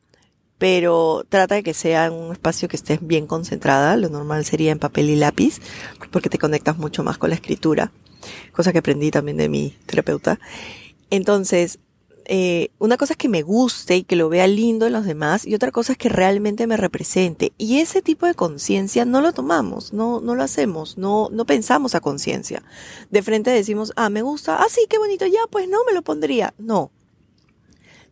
pero 0.59 1.25
trata 1.28 1.56
de 1.56 1.64
que 1.64 1.75
sea 1.75 2.06
en 2.06 2.12
un 2.12 2.32
espacio 2.32 2.68
que 2.68 2.76
estés 2.76 3.04
bien 3.04 3.26
concentrada. 3.26 3.97
Lo 3.97 4.09
normal 4.09 4.44
sería 4.44 4.71
en 4.71 4.78
papel 4.78 5.11
y 5.11 5.16
lápiz, 5.16 5.61
porque 6.12 6.30
te 6.30 6.38
conectas 6.38 6.78
mucho 6.78 7.02
más 7.02 7.18
con 7.18 7.30
la 7.30 7.35
escritura, 7.35 7.90
cosa 8.52 8.73
que 8.73 8.78
aprendí 8.78 9.11
también 9.11 9.38
de 9.38 9.49
mi 9.49 9.76
terapeuta. 9.87 10.38
Entonces, 11.11 11.80
eh, 12.26 12.71
una 12.79 12.97
cosa 12.97 13.14
es 13.14 13.17
que 13.17 13.29
me 13.29 13.43
guste 13.43 13.97
y 13.97 14.05
que 14.05 14.17
lo 14.17 14.29
vea 14.29 14.47
lindo 14.47 14.87
en 14.87 14.93
los 14.93 15.05
demás 15.05 15.47
y 15.47 15.55
otra 15.55 15.71
cosa 15.71 15.93
es 15.93 15.99
que 15.99 16.09
realmente 16.09 16.67
me 16.67 16.76
represente. 16.76 17.52
Y 17.59 17.79
ese 17.81 18.02
tipo 18.02 18.26
de 18.26 18.35
conciencia 18.35 19.05
no 19.05 19.21
lo 19.21 19.33
tomamos, 19.33 19.93
no, 19.93 20.21
no 20.21 20.35
lo 20.35 20.43
hacemos, 20.43 20.99
no, 20.99 21.29
no 21.31 21.47
pensamos 21.47 21.95
a 21.95 22.00
conciencia. 22.00 22.62
De 23.11 23.23
frente 23.23 23.50
decimos, 23.50 23.93
ah, 23.97 24.11
me 24.11 24.23
gusta, 24.23 24.57
ah, 24.57 24.67
sí, 24.69 24.87
qué 24.88 24.99
bonito, 24.99 25.26
ya, 25.26 25.41
pues 25.50 25.69
no 25.69 25.79
me 25.85 25.93
lo 25.93 26.02
pondría. 26.02 26.55
No. 26.59 26.91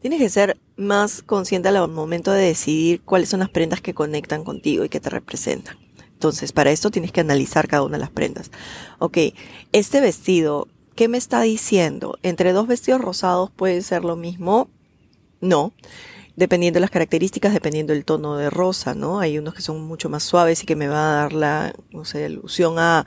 Tienes 0.00 0.19
que 0.19 0.31
ser 0.31 0.59
más 0.76 1.23
consciente 1.23 1.69
al 1.69 1.88
momento 1.88 2.33
de 2.33 2.43
decidir 2.43 3.02
cuáles 3.02 3.29
son 3.29 3.40
las 3.40 3.50
prendas 3.50 3.81
que 3.81 3.93
conectan 3.93 4.45
contigo 4.45 4.85
y 4.85 4.88
que 4.88 5.00
te 5.00 5.11
representan. 5.11 5.79
Entonces, 6.21 6.52
para 6.52 6.71
esto 6.71 6.90
tienes 6.90 7.12
que 7.12 7.21
analizar 7.21 7.69
cada 7.69 7.83
una 7.83 7.97
de 7.97 8.02
las 8.02 8.11
prendas. 8.11 8.50
Ok, 8.99 9.19
este 9.73 10.00
vestido 10.00 10.69
¿Qué 10.94 11.09
me 11.09 11.18
está 11.18 11.40
diciendo? 11.42 12.18
¿Entre 12.23 12.52
dos 12.52 12.66
vestidos 12.66 13.00
rosados 13.00 13.50
puede 13.50 13.80
ser 13.82 14.04
lo 14.04 14.16
mismo? 14.16 14.68
No. 15.40 15.73
Dependiendo 16.37 16.76
de 16.76 16.82
las 16.82 16.90
características, 16.90 17.52
dependiendo 17.52 17.92
del 17.92 18.04
tono 18.04 18.37
de 18.37 18.50
rosa, 18.50 18.94
¿no? 18.94 19.20
Hay 19.20 19.38
unos 19.38 19.54
que 19.54 19.62
son 19.62 19.82
mucho 19.82 20.09
más 20.09 20.23
suaves 20.23 20.62
y 20.62 20.66
que 20.66 20.76
me 20.76 20.88
va 20.88 21.12
a 21.12 21.16
dar 21.23 21.32
la, 21.32 21.73
no 21.90 22.04
sé, 22.04 22.26
ilusión 22.26 22.78
a, 22.78 23.06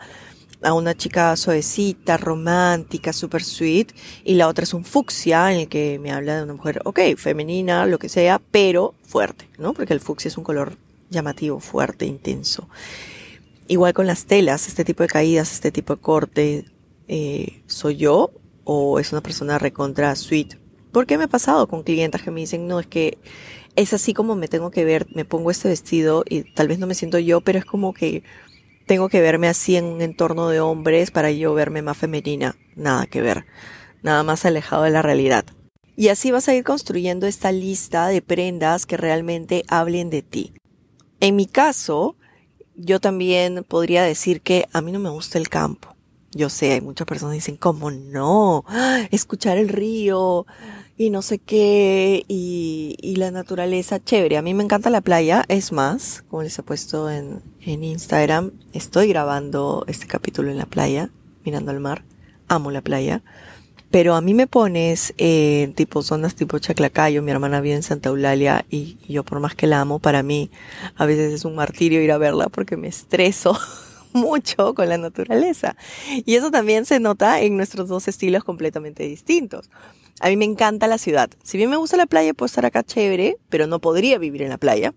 una 0.62 0.96
chica 0.96 1.36
suavecita, 1.36 2.16
romántica, 2.16 3.12
super 3.12 3.44
sweet, 3.44 3.92
y 4.24 4.36
la 4.36 4.48
otra 4.48 4.64
es 4.64 4.74
un 4.74 4.86
fucsia 4.86 5.52
en 5.52 5.62
el 5.62 5.68
que 5.68 6.00
me 6.00 6.12
habla 6.12 6.38
de 6.38 6.44
una 6.44 6.54
mujer, 6.54 6.80
ok, 6.86 7.00
femenina, 7.18 7.86
lo 7.86 8.00
que 8.00 8.08
sea, 8.08 8.40
pero 8.40 8.94
fuerte, 9.04 9.50
¿no? 9.58 9.74
Porque 9.74 9.92
el 9.92 10.00
fucsia 10.00 10.30
es 10.30 10.38
un 10.38 10.46
color 10.46 10.78
llamativo, 11.10 11.60
fuerte, 11.60 12.06
intenso. 12.06 12.70
Igual 13.68 13.94
con 13.94 14.08
las 14.08 14.26
telas, 14.26 14.68
este 14.70 14.86
tipo 14.86 15.04
de 15.04 15.10
caídas, 15.10 15.52
este 15.52 15.72
tipo 15.72 15.96
de 15.96 16.02
corte, 16.02 16.66
eh, 17.08 17.64
soy 17.68 17.98
yo 17.98 18.32
o 18.64 19.00
es 19.00 19.12
una 19.12 19.22
persona 19.22 19.60
recontra 19.60 20.16
sweet. 20.16 20.56
qué 21.08 21.18
me 21.18 21.26
ha 21.26 21.28
pasado 21.28 21.68
con 21.68 21.84
clientas 21.84 22.22
que 22.22 22.32
me 22.32 22.42
dicen, 22.42 22.68
no, 22.68 22.80
es 22.80 22.88
que 22.88 23.18
es 23.76 23.94
así 23.94 24.14
como 24.14 24.36
me 24.36 24.48
tengo 24.48 24.72
que 24.72 24.86
ver, 24.86 25.08
me 25.14 25.26
pongo 25.26 25.52
este 25.52 25.68
vestido 25.68 26.24
y 26.30 26.54
tal 26.54 26.68
vez 26.68 26.80
no 26.80 26.88
me 26.88 26.96
siento 26.96 27.20
yo, 27.20 27.42
pero 27.42 27.60
es 27.60 27.66
como 27.66 27.94
que 27.94 28.24
tengo 28.86 29.10
que 29.10 29.22
verme 29.22 29.48
así 29.48 29.76
en 29.76 29.86
un 29.86 30.02
entorno 30.02 30.50
de 30.50 30.60
hombres 30.60 31.12
para 31.12 31.32
yo 31.32 31.54
verme 31.54 31.82
más 31.82 31.98
femenina. 31.98 32.56
Nada 32.76 33.06
que 33.06 33.22
ver. 33.22 33.46
Nada 34.02 34.24
más 34.24 34.46
alejado 34.46 34.84
de 34.84 34.92
la 34.92 35.02
realidad. 35.02 35.46
Y 35.96 36.10
así 36.10 36.32
vas 36.32 36.50
a 36.50 36.56
ir 36.56 36.64
construyendo 36.64 37.28
esta 37.28 37.52
lista 37.52 38.08
de 38.08 38.22
prendas 38.22 38.86
que 38.86 38.98
realmente 38.98 39.64
hablen 39.68 40.10
de 40.10 40.22
ti. 40.22 40.54
En 41.20 41.36
mi 41.36 41.46
caso, 41.46 42.18
yo 42.76 43.00
también 43.00 43.64
podría 43.64 44.04
decir 44.04 44.42
que 44.42 44.68
a 44.74 44.82
mí 44.82 44.92
no 44.92 45.00
me 45.00 45.10
gusta 45.10 45.38
el 45.38 45.50
campo. 45.50 45.93
Yo 46.34 46.50
sé, 46.50 46.74
hay 46.74 46.82
muchas 46.82 47.06
personas 47.06 47.34
que 47.34 47.38
dicen, 47.38 47.58
¿cómo 47.58 47.92
no? 47.92 48.66
Escuchar 49.12 49.58
el 49.58 49.70
río 49.70 50.46
y 50.98 51.10
no 51.10 51.22
sé 51.22 51.40
qué, 51.40 52.24
y, 52.28 52.96
y 53.02 53.16
la 53.16 53.32
naturaleza, 53.32 54.04
chévere. 54.04 54.38
A 54.38 54.42
mí 54.42 54.54
me 54.54 54.64
encanta 54.64 54.90
la 54.90 55.02
playa, 55.02 55.44
es 55.48 55.72
más, 55.72 56.24
como 56.30 56.44
les 56.44 56.58
he 56.58 56.64
puesto 56.64 57.10
en, 57.10 57.42
Instagram, 57.66 58.52
estoy 58.74 59.08
grabando 59.08 59.86
este 59.88 60.06
capítulo 60.08 60.52
en 60.52 60.58
la 60.58 60.66
playa, 60.66 61.10
mirando 61.46 61.72
al 61.72 61.80
mar, 61.80 62.04
amo 62.48 62.72
la 62.72 62.82
playa. 62.82 63.24
Pero 63.90 64.16
a 64.16 64.22
mí 64.22 64.34
me 64.34 64.48
pones 64.48 65.14
eh, 65.20 65.72
tipo 65.76 66.02
zonas 66.02 66.34
tipo 66.34 66.58
Chaclacayo, 66.58 67.22
mi 67.22 67.32
hermana 67.32 67.62
vive 67.62 67.76
en 67.76 67.84
Santa 67.84 68.10
Eulalia 68.10 68.66
y 68.70 68.98
yo 69.08 69.24
por 69.24 69.40
más 69.40 69.54
que 69.54 69.68
la 69.68 69.82
amo, 69.82 70.00
para 70.00 70.24
mí 70.24 70.50
a 70.96 71.06
veces 71.06 71.32
es 71.32 71.46
un 71.46 71.54
martirio 71.54 72.02
ir 72.02 72.12
a 72.12 72.18
verla 72.18 72.50
porque 72.50 72.76
me 72.76 72.88
estreso. 72.88 73.58
mucho 74.20 74.74
con 74.74 74.90
la 74.90 74.98
naturaleza. 74.98 75.76
Y 76.26 76.36
eso 76.36 76.52
también 76.52 76.86
se 76.86 77.00
nota 77.00 77.42
en 77.42 77.58
nuestros 77.58 77.88
dos 77.88 78.08
estilos 78.08 78.44
completamente 78.44 79.04
distintos. 79.04 79.70
A 80.20 80.30
mí 80.30 80.38
me 80.38 80.46
encanta 80.46 80.88
la 80.88 80.98
ciudad. 80.98 81.30
Si 81.44 81.58
bien 81.58 81.70
me 81.70 81.78
gusta 81.78 81.98
la 81.98 82.06
playa, 82.06 82.34
puedo 82.34 82.46
estar 82.46 82.66
acá 82.66 82.84
chévere, 82.84 83.38
pero 83.50 83.68
no 83.68 83.80
podría 83.80 84.18
vivir 84.18 84.42
en 84.44 84.50
la 84.50 84.58
playa 84.58 84.94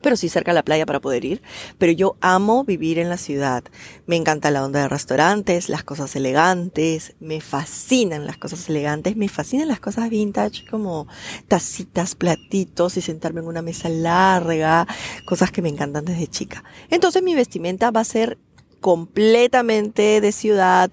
pero 0.00 0.16
sí 0.16 0.28
cerca 0.28 0.52
de 0.52 0.56
la 0.56 0.62
playa 0.62 0.86
para 0.86 1.00
poder 1.00 1.24
ir. 1.24 1.42
Pero 1.78 1.92
yo 1.92 2.16
amo 2.20 2.64
vivir 2.64 2.98
en 2.98 3.08
la 3.08 3.16
ciudad. 3.16 3.64
Me 4.06 4.16
encanta 4.16 4.50
la 4.50 4.64
onda 4.64 4.80
de 4.80 4.88
restaurantes, 4.88 5.68
las 5.68 5.84
cosas 5.84 6.14
elegantes, 6.16 7.14
me 7.20 7.40
fascinan 7.40 8.26
las 8.26 8.38
cosas 8.38 8.68
elegantes, 8.68 9.16
me 9.16 9.28
fascinan 9.28 9.68
las 9.68 9.80
cosas 9.80 10.10
vintage 10.10 10.64
como 10.70 11.06
tacitas, 11.48 12.14
platitos 12.14 12.96
y 12.96 13.00
sentarme 13.00 13.40
en 13.40 13.48
una 13.48 13.62
mesa 13.62 13.88
larga, 13.88 14.86
cosas 15.26 15.50
que 15.50 15.62
me 15.62 15.68
encantan 15.68 16.04
desde 16.04 16.26
chica. 16.26 16.64
Entonces 16.90 17.22
mi 17.22 17.34
vestimenta 17.34 17.90
va 17.90 18.00
a 18.00 18.04
ser 18.04 18.38
completamente 18.80 20.20
de 20.20 20.32
ciudad, 20.32 20.90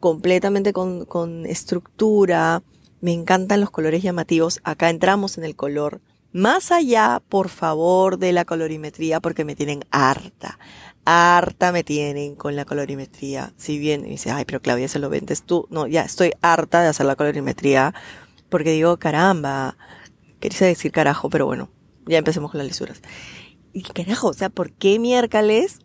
completamente 0.00 0.72
con, 0.72 1.04
con 1.04 1.46
estructura. 1.46 2.62
Me 3.00 3.12
encantan 3.12 3.60
los 3.60 3.70
colores 3.70 4.02
llamativos. 4.02 4.60
Acá 4.64 4.90
entramos 4.90 5.38
en 5.38 5.44
el 5.44 5.56
color 5.56 6.00
más 6.32 6.70
allá, 6.70 7.22
por 7.28 7.48
favor, 7.48 8.18
de 8.18 8.32
la 8.32 8.44
colorimetría, 8.44 9.20
porque 9.20 9.44
me 9.44 9.56
tienen 9.56 9.84
harta. 9.90 10.58
Harta 11.04 11.72
me 11.72 11.82
tienen 11.82 12.36
con 12.36 12.54
la 12.56 12.64
colorimetría. 12.64 13.52
Si 13.56 13.78
bien 13.78 14.02
me 14.02 14.08
dice, 14.08 14.30
ay, 14.30 14.44
pero 14.44 14.60
Claudia, 14.60 14.88
se 14.88 14.98
lo 14.98 15.08
vendes 15.08 15.42
tú. 15.42 15.66
No, 15.70 15.86
ya 15.86 16.02
estoy 16.02 16.32
harta 16.40 16.82
de 16.82 16.88
hacer 16.88 17.06
la 17.06 17.16
colorimetría, 17.16 17.94
porque 18.48 18.72
digo, 18.72 18.96
caramba. 18.98 19.76
Quería 20.38 20.68
decir 20.68 20.92
carajo, 20.92 21.28
pero 21.28 21.46
bueno, 21.46 21.68
ya 22.06 22.18
empecemos 22.18 22.50
con 22.50 22.58
las 22.58 22.66
lisuras. 22.66 23.02
Y 23.72 23.82
carajo, 23.82 24.28
o 24.28 24.34
sea, 24.34 24.50
¿por 24.50 24.72
qué 24.72 24.98
miércoles 24.98 25.80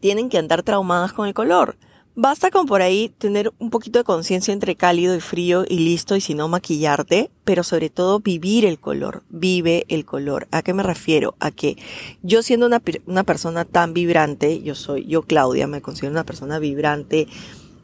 tienen 0.00 0.28
que 0.28 0.38
andar 0.38 0.62
traumadas 0.62 1.12
con 1.12 1.26
el 1.26 1.34
color? 1.34 1.76
Basta 2.18 2.50
con 2.50 2.64
por 2.64 2.80
ahí 2.80 3.10
tener 3.10 3.52
un 3.58 3.68
poquito 3.68 3.98
de 3.98 4.04
conciencia 4.04 4.54
entre 4.54 4.74
cálido 4.74 5.14
y 5.14 5.20
frío 5.20 5.66
y 5.68 5.80
listo 5.80 6.16
y 6.16 6.22
si 6.22 6.32
no 6.32 6.48
maquillarte, 6.48 7.30
pero 7.44 7.62
sobre 7.62 7.90
todo 7.90 8.20
vivir 8.20 8.64
el 8.64 8.80
color, 8.80 9.22
vive 9.28 9.84
el 9.88 10.06
color. 10.06 10.48
¿A 10.50 10.62
qué 10.62 10.72
me 10.72 10.82
refiero? 10.82 11.34
A 11.40 11.50
que 11.50 11.76
yo 12.22 12.42
siendo 12.42 12.64
una, 12.64 12.82
una 13.04 13.24
persona 13.24 13.66
tan 13.66 13.92
vibrante, 13.92 14.62
yo 14.62 14.74
soy, 14.74 15.04
yo 15.04 15.24
Claudia 15.24 15.66
me 15.66 15.82
considero 15.82 16.10
una 16.12 16.24
persona 16.24 16.58
vibrante, 16.58 17.28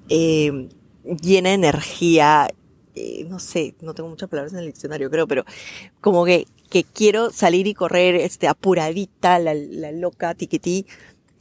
eh, 0.09 0.71
llena 1.05 1.51
de 1.51 1.55
energía, 1.57 2.49
eh, 2.95 3.27
no 3.29 3.39
sé, 3.39 3.75
no 3.83 3.93
tengo 3.93 4.09
muchas 4.09 4.31
palabras 4.31 4.55
en 4.55 4.61
el 4.61 4.67
diccionario 4.67 5.11
creo, 5.11 5.29
pero 5.29 5.45
como 6.01 6.25
que, 6.25 6.47
que 6.71 6.85
quiero 6.85 7.33
salir 7.33 7.67
y 7.67 7.75
correr, 7.75 8.15
este, 8.15 8.49
apuradita, 8.49 9.39
la, 9.39 9.53
la 9.53 9.93
loca, 9.93 10.35
tiquití, 10.35 10.87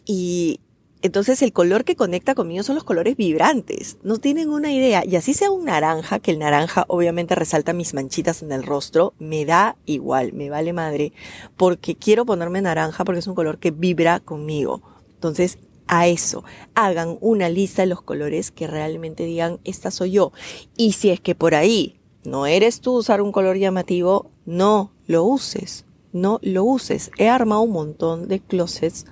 y, 0.05 0.59
Entonces 1.01 1.41
el 1.41 1.51
color 1.51 1.83
que 1.83 1.95
conecta 1.95 2.35
conmigo 2.35 2.63
son 2.63 2.75
los 2.75 2.83
colores 2.83 3.17
vibrantes. 3.17 3.97
No 4.03 4.17
tienen 4.17 4.49
una 4.49 4.71
idea. 4.71 5.03
Y 5.05 5.15
así 5.15 5.33
sea 5.33 5.49
un 5.49 5.65
naranja, 5.65 6.19
que 6.19 6.31
el 6.31 6.39
naranja 6.39 6.85
obviamente 6.87 7.35
resalta 7.35 7.73
mis 7.73 7.93
manchitas 7.93 8.43
en 8.43 8.51
el 8.51 8.63
rostro, 8.63 9.13
me 9.17 9.45
da 9.45 9.75
igual, 9.85 10.33
me 10.33 10.49
vale 10.49 10.73
madre, 10.73 11.13
porque 11.57 11.95
quiero 11.95 12.25
ponerme 12.25 12.61
naranja 12.61 13.03
porque 13.03 13.19
es 13.19 13.27
un 13.27 13.35
color 13.35 13.57
que 13.57 13.71
vibra 13.71 14.19
conmigo. 14.19 14.81
Entonces 15.15 15.57
a 15.91 16.07
eso. 16.07 16.43
Hagan 16.73 17.17
una 17.19 17.49
lista 17.49 17.83
de 17.83 17.87
los 17.87 18.01
colores 18.01 18.49
que 18.49 18.65
realmente 18.65 19.25
digan, 19.25 19.59
esta 19.65 19.91
soy 19.91 20.11
yo. 20.11 20.31
Y 20.77 20.93
si 20.93 21.09
es 21.09 21.19
que 21.19 21.35
por 21.35 21.53
ahí 21.53 21.99
no 22.23 22.45
eres 22.45 22.79
tú 22.79 22.93
usar 22.93 23.21
un 23.21 23.31
color 23.31 23.57
llamativo, 23.57 24.31
no 24.45 24.93
lo 25.05 25.23
uses. 25.23 25.85
No 26.13 26.39
lo 26.41 26.63
uses. 26.63 27.11
He 27.17 27.27
armado 27.27 27.61
un 27.61 27.71
montón 27.71 28.27
de 28.27 28.39
closets 28.39 29.05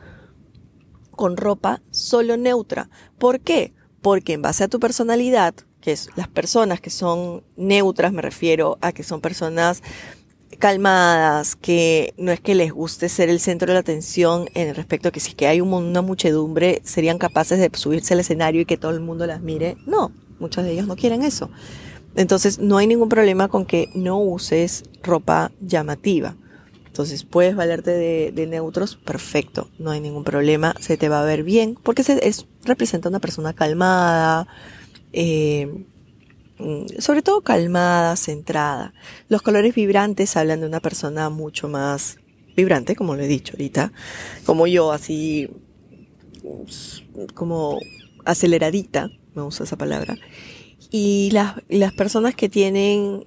con 1.20 1.36
ropa 1.36 1.82
solo 1.92 2.38
neutra. 2.38 2.90
¿Por 3.18 3.42
qué? 3.42 3.74
Porque 4.02 4.32
en 4.32 4.42
base 4.42 4.64
a 4.64 4.70
tu 4.70 4.80
personalidad, 4.80 5.54
que 5.82 5.92
es 5.92 6.08
las 6.16 6.30
personas 6.30 6.80
que 6.80 6.90
son 6.90 7.44
neutras, 7.58 8.14
me 8.14 8.22
refiero 8.22 8.78
a 8.80 8.94
que 8.94 9.04
son 9.04 9.20
personas 9.20 9.84
calmadas, 10.60 11.58
que 11.58 12.14
no 12.18 12.32
es 12.32 12.40
que 12.40 12.56
les 12.56 12.72
guste 12.72 13.10
ser 13.10 13.28
el 13.28 13.42
centro 13.42 13.68
de 13.68 13.74
la 13.74 13.82
atención 13.82 14.48
en 14.54 14.74
respecto 14.74 15.10
a 15.10 15.12
que 15.12 15.20
si 15.20 15.34
que 15.34 15.48
hay 15.48 15.60
una 15.60 16.02
muchedumbre 16.02 16.82
serían 16.86 17.18
capaces 17.18 17.60
de 17.60 17.70
subirse 17.74 18.14
al 18.14 18.22
escenario 18.22 18.62
y 18.62 18.66
que 18.66 18.78
todo 18.78 18.92
el 18.92 19.02
mundo 19.02 19.28
las 19.28 19.42
mire. 19.42 19.76
No, 19.86 20.14
muchos 20.40 20.64
de 20.64 20.72
ellos 20.72 20.88
no 20.88 20.96
quieren 20.96 21.24
eso. 21.24 21.50
Entonces 22.16 22.60
no 22.60 22.78
hay 22.78 22.88
ningún 22.88 23.10
problema 23.10 23.50
con 23.50 23.66
que 23.66 23.90
no 23.94 24.22
uses 24.22 24.86
ropa 25.04 25.52
llamativa. 25.60 26.38
Entonces 26.90 27.24
puedes 27.24 27.56
valerte 27.56 27.92
de, 27.92 28.48
neutros, 28.48 28.96
perfecto, 28.96 29.70
no 29.78 29.92
hay 29.92 30.02
ningún 30.02 30.24
problema, 30.24 30.74
se 30.80 30.98
te 30.98 31.08
va 31.08 31.22
a 31.22 31.26
ver 31.26 31.44
bien, 31.44 31.78
porque 31.82 32.04
se, 32.04 32.28
es, 32.28 32.48
representa 32.66 33.10
una 33.10 33.20
persona 33.20 33.54
calmada, 33.54 34.48
eh, 35.14 35.86
mm, 36.58 37.00
sobre 37.00 37.22
todo 37.22 37.42
calmada, 37.42 38.16
centrada. 38.16 38.94
Los 39.30 39.44
colores 39.44 39.76
vibrantes 39.76 40.36
hablan 40.36 40.62
de 40.62 40.68
una 40.68 40.80
persona 40.80 41.30
mucho 41.30 41.70
más 41.70 42.18
vibrante, 42.58 42.96
como 42.96 43.16
lo 43.16 43.22
he 43.22 43.28
dicho 43.28 43.54
ahorita, 43.54 43.94
como 44.46 44.66
yo, 44.66 44.92
así 44.92 45.48
como 47.36 47.80
aceleradita, 48.26 49.12
me 49.36 49.44
uso 49.44 49.64
esa 49.64 49.78
palabra. 49.78 50.18
Y 50.90 51.30
las, 51.34 51.56
las 51.70 51.94
personas 51.94 52.34
que 52.34 52.50
tienen 52.50 53.26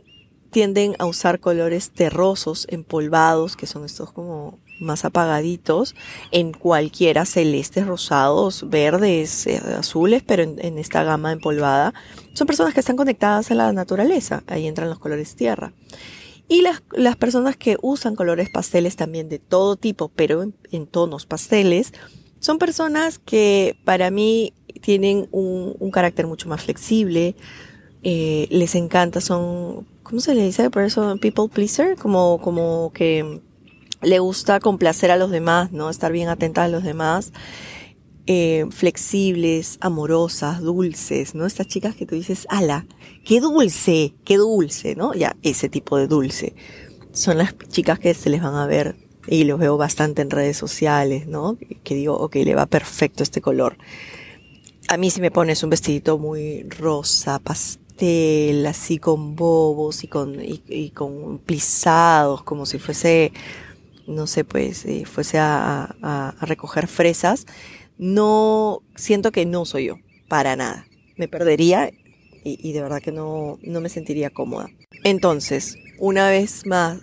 tienden 0.52 0.94
a 0.99 1.06
usar 1.06 1.40
colores 1.40 1.90
terrosos, 1.90 2.66
empolvados, 2.71 3.56
que 3.56 3.66
son 3.66 3.85
estos 3.85 4.12
como 4.12 4.59
más 4.78 5.04
apagaditos, 5.04 5.94
en 6.30 6.52
cualquiera, 6.52 7.25
celestes, 7.25 7.87
rosados, 7.87 8.68
verdes, 8.68 9.47
eh, 9.47 9.61
azules, 9.78 10.23
pero 10.25 10.42
en, 10.42 10.78
esta 10.78 11.02
gama 11.04 11.32
empolvada. 11.32 11.94
Son 12.35 12.47
personas 12.47 12.75
que 12.75 12.80
están 12.80 12.97
conectadas 12.97 13.50
a 13.50 13.54
la 13.54 13.73
naturaleza, 13.73 14.44
ahí 14.47 14.66
entran 14.66 14.90
los 14.90 14.99
colores 14.99 15.35
tierra. 15.35 15.73
Y 16.49 16.61
las, 16.62 16.82
las 16.92 17.16
personas 17.16 17.56
que 17.56 17.78
usan 17.80 18.14
colores 18.14 18.50
pasteles 18.50 18.94
también 18.97 19.28
de 19.28 19.38
todo 19.38 19.76
tipo, 19.76 20.09
pero 20.14 20.42
en, 20.42 20.87
tonos 20.87 21.25
pasteles, 21.25 21.92
son 22.40 22.59
personas 22.59 23.18
que 23.18 23.76
para 23.85 24.11
mí 24.11 24.52
tienen 24.82 25.28
un, 25.30 25.76
un 25.78 25.90
carácter 25.90 26.26
mucho 26.26 26.49
más 26.49 26.62
flexible, 26.62 27.37
eh, 28.02 28.49
les 28.50 28.75
encanta, 28.75 29.21
son 29.21 29.87
¿cómo 30.12 30.21
se 30.21 30.35
le 30.35 30.45
dice? 30.45 30.69
Person, 30.69 31.19
people 31.19 31.49
pleaser, 31.49 31.97
como, 31.97 32.38
como 32.42 32.92
que 32.92 33.40
le 34.02 34.19
gusta 34.19 34.61
complacer 34.61 35.11
a 35.11 35.16
los 35.16 35.31
demás, 35.31 35.73
¿no? 35.73 35.88
Estar 35.88 36.12
bien 36.12 36.28
atenta 36.28 36.64
a 36.64 36.69
los 36.69 36.85
demás. 36.85 37.33
Eh, 38.26 38.66
flexibles, 38.73 39.78
amorosas, 39.81 40.61
dulces, 40.61 41.35
¿no? 41.35 41.47
Estas 41.47 41.66
chicas 41.66 41.97
que 41.97 42.04
tú 42.04 42.14
dices, 42.14 42.47
ala, 42.50 42.85
qué 43.25 43.40
dulce, 43.40 44.14
qué 44.26 44.37
dulce, 44.37 44.97
¿no? 44.97 45.15
Ya, 45.15 45.34
ese 45.43 45.71
tipo 45.71 45.97
de 45.97 46.08
dulce. 46.08 46.56
Son 47.15 47.39
las 47.39 47.56
chicas 47.71 47.99
que 47.99 48.13
se 48.13 48.28
les 48.28 48.43
van 48.43 48.56
a 48.56 48.67
ver 48.67 48.97
y 49.26 49.45
los 49.45 49.58
veo 49.58 49.78
bastante 49.78 50.21
en 50.21 50.28
redes 50.28 50.58
sociales, 50.58 51.26
¿no? 51.26 51.56
Que 51.84 51.95
digo, 51.95 52.19
ok, 52.19 52.34
le 52.34 52.54
va 52.54 52.67
perfecto 52.67 53.23
este 53.23 53.41
color. 53.41 53.78
A 54.89 54.99
mí 54.99 55.08
si 55.08 55.23
me 55.23 55.30
pones 55.30 55.63
un 55.63 55.71
vestidito 55.71 56.19
muy 56.19 56.65
rosa, 56.65 57.39
pastel, 57.39 57.81
así 58.67 58.99
con 58.99 59.36
bobos 59.36 60.04
y 60.04 60.08
con, 60.08 60.36
y, 60.43 60.91
con 60.91 61.38
plisados, 61.38 62.43
como 62.43 62.67
si 62.67 62.78
fuese, 62.78 63.32
no 64.06 64.26
sé, 64.26 64.45
pues, 64.45 64.84
eh, 64.86 65.04
fuese 65.04 65.38
a, 65.38 65.95
a, 66.02 66.34
recoger 66.47 66.88
fresas, 66.88 67.47
no, 67.99 68.82
siento 68.97 69.30
que 69.30 69.47
no 69.47 69.65
soy 69.65 69.86
yo, 69.86 69.99
para 70.28 70.56
nada. 70.56 70.86
Me 71.17 71.28
perdería 71.28 71.91
y, 72.45 72.58
y 72.69 72.73
de 72.73 72.82
verdad 72.82 73.00
que 73.00 73.12
no, 73.12 73.58
no 73.62 73.80
me 73.80 73.88
sentiría 73.88 74.30
cómoda. 74.30 74.69
Entonces, 75.04 75.76
una 75.99 76.28
vez 76.28 76.67
más, 76.67 77.00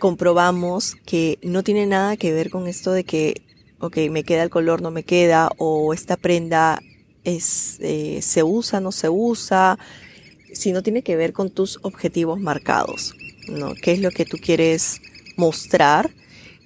comprobamos 0.00 0.96
que 1.06 1.38
no 1.42 1.62
tiene 1.62 1.86
nada 1.86 2.16
que 2.16 2.32
ver 2.32 2.50
con 2.50 2.66
esto 2.66 2.92
de 2.92 3.04
que, 3.04 3.42
ok, 3.78 3.98
me 4.10 4.24
queda 4.24 4.42
el 4.42 4.50
color, 4.50 4.82
no 4.82 4.90
me 4.90 5.04
queda, 5.04 5.50
o 5.58 5.94
esta 5.94 6.16
prenda 6.16 6.80
eh, 7.26 8.20
se 8.22 8.42
usa, 8.44 8.80
no 8.80 8.92
se 8.92 9.08
usa, 9.08 9.78
sino 10.52 10.82
tiene 10.82 11.02
que 11.02 11.16
ver 11.16 11.32
con 11.32 11.50
tus 11.50 11.78
objetivos 11.82 12.40
marcados, 12.40 13.14
¿no? 13.48 13.74
¿Qué 13.74 13.92
es 13.92 14.00
lo 14.00 14.10
que 14.10 14.24
tú 14.24 14.38
quieres 14.38 15.00
mostrar? 15.36 16.10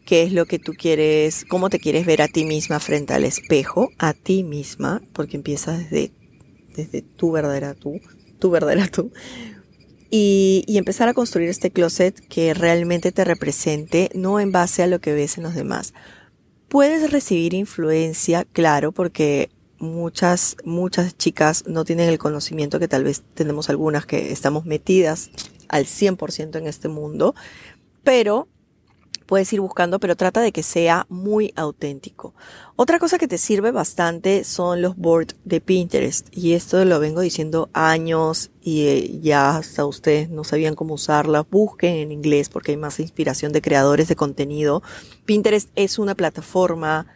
¿Qué 0.05 0.23
es 0.23 0.33
lo 0.33 0.45
que 0.45 0.59
tú 0.59 0.75
quieres, 0.75 1.45
cómo 1.49 1.71
te 1.71 1.79
quieres 1.79 2.05
ver 2.05 2.21
a 2.21 2.29
ti 2.29 2.45
misma 2.45 2.79
frente 2.79 3.15
al 3.15 3.25
espejo, 3.25 3.91
a 3.99 4.13
ti 4.13 4.43
misma, 4.43 5.03
porque 5.13 5.37
empieza 5.37 5.77
desde, 5.79 6.13
desde 6.77 7.03
tu 7.03 7.33
verdadera 7.33 7.75
tú, 7.75 8.01
tu 8.39 8.51
verdadera 8.51 8.87
tú, 8.89 9.13
y, 10.11 10.65
y, 10.67 10.79
empezar 10.79 11.09
a 11.09 11.15
construir 11.15 11.49
este 11.49 11.71
closet 11.71 12.19
que 12.27 12.53
realmente 12.53 13.13
te 13.13 13.25
represente, 13.25 14.11
no 14.13 14.41
en 14.41 14.51
base 14.51 14.83
a 14.83 14.89
lo 14.89 15.01
que 15.01 15.15
ves 15.15 15.39
en 15.39 15.45
los 15.45 15.55
demás. 15.55 15.95
Puedes 16.69 17.13
recibir 17.13 17.55
influencia, 17.55 18.45
claro, 18.53 18.91
porque 18.91 19.51
muchas, 19.81 20.57
muchas 20.65 21.17
chicas 21.17 21.65
no 21.67 21.85
tienen 21.85 22.09
el 22.09 22.19
conocimiento 22.19 22.79
que 22.79 22.89
tal 22.89 23.05
vez 23.05 23.23
tenemos 23.35 23.71
algunas 23.71 24.07
que 24.07 24.31
estamos 24.31 24.65
metidas 24.65 25.31
al 25.69 25.87
100% 25.87 26.57
en 26.57 26.67
este 26.67 26.89
mundo, 26.89 27.35
pero 28.05 28.49
puedes 29.31 29.53
ir 29.53 29.61
buscando, 29.61 30.01
pero 30.01 30.17
trata 30.17 30.41
de 30.41 30.51
que 30.51 30.65
sea 30.65 31.07
muy 31.09 31.53
auténtico. 31.55 32.35
Otra 32.75 32.99
cosa 32.99 33.17
que 33.17 33.29
te 33.29 33.39
sirve 33.39 33.71
bastante 33.71 34.43
son 34.43 34.83
los 34.83 34.97
boards 34.97 35.37
de 35.45 35.61
Pinterest. 35.61 36.27
Y 36.33 36.55
esto 36.55 36.85
lo 36.85 36.99
vengo 36.99 37.21
diciendo 37.21 37.71
años 37.73 38.51
y 38.61 38.89
eh, 38.89 39.21
ya 39.21 39.57
hasta 39.57 39.87
ustedes 39.87 40.31
no 40.31 40.43
sabían 40.43 40.75
cómo 40.75 40.95
usarla. 40.95 41.47
Busquen 41.49 41.95
en 41.95 42.11
inglés 42.11 42.49
porque 42.49 42.73
hay 42.73 42.77
más 42.77 42.99
inspiración 42.99 43.53
de 43.53 43.63
creadores 43.63 44.09
de 44.09 44.17
contenido. 44.17 44.83
Pinterest 45.27 45.71
es 45.77 46.01
una 46.01 46.17
plataforma 46.17 47.07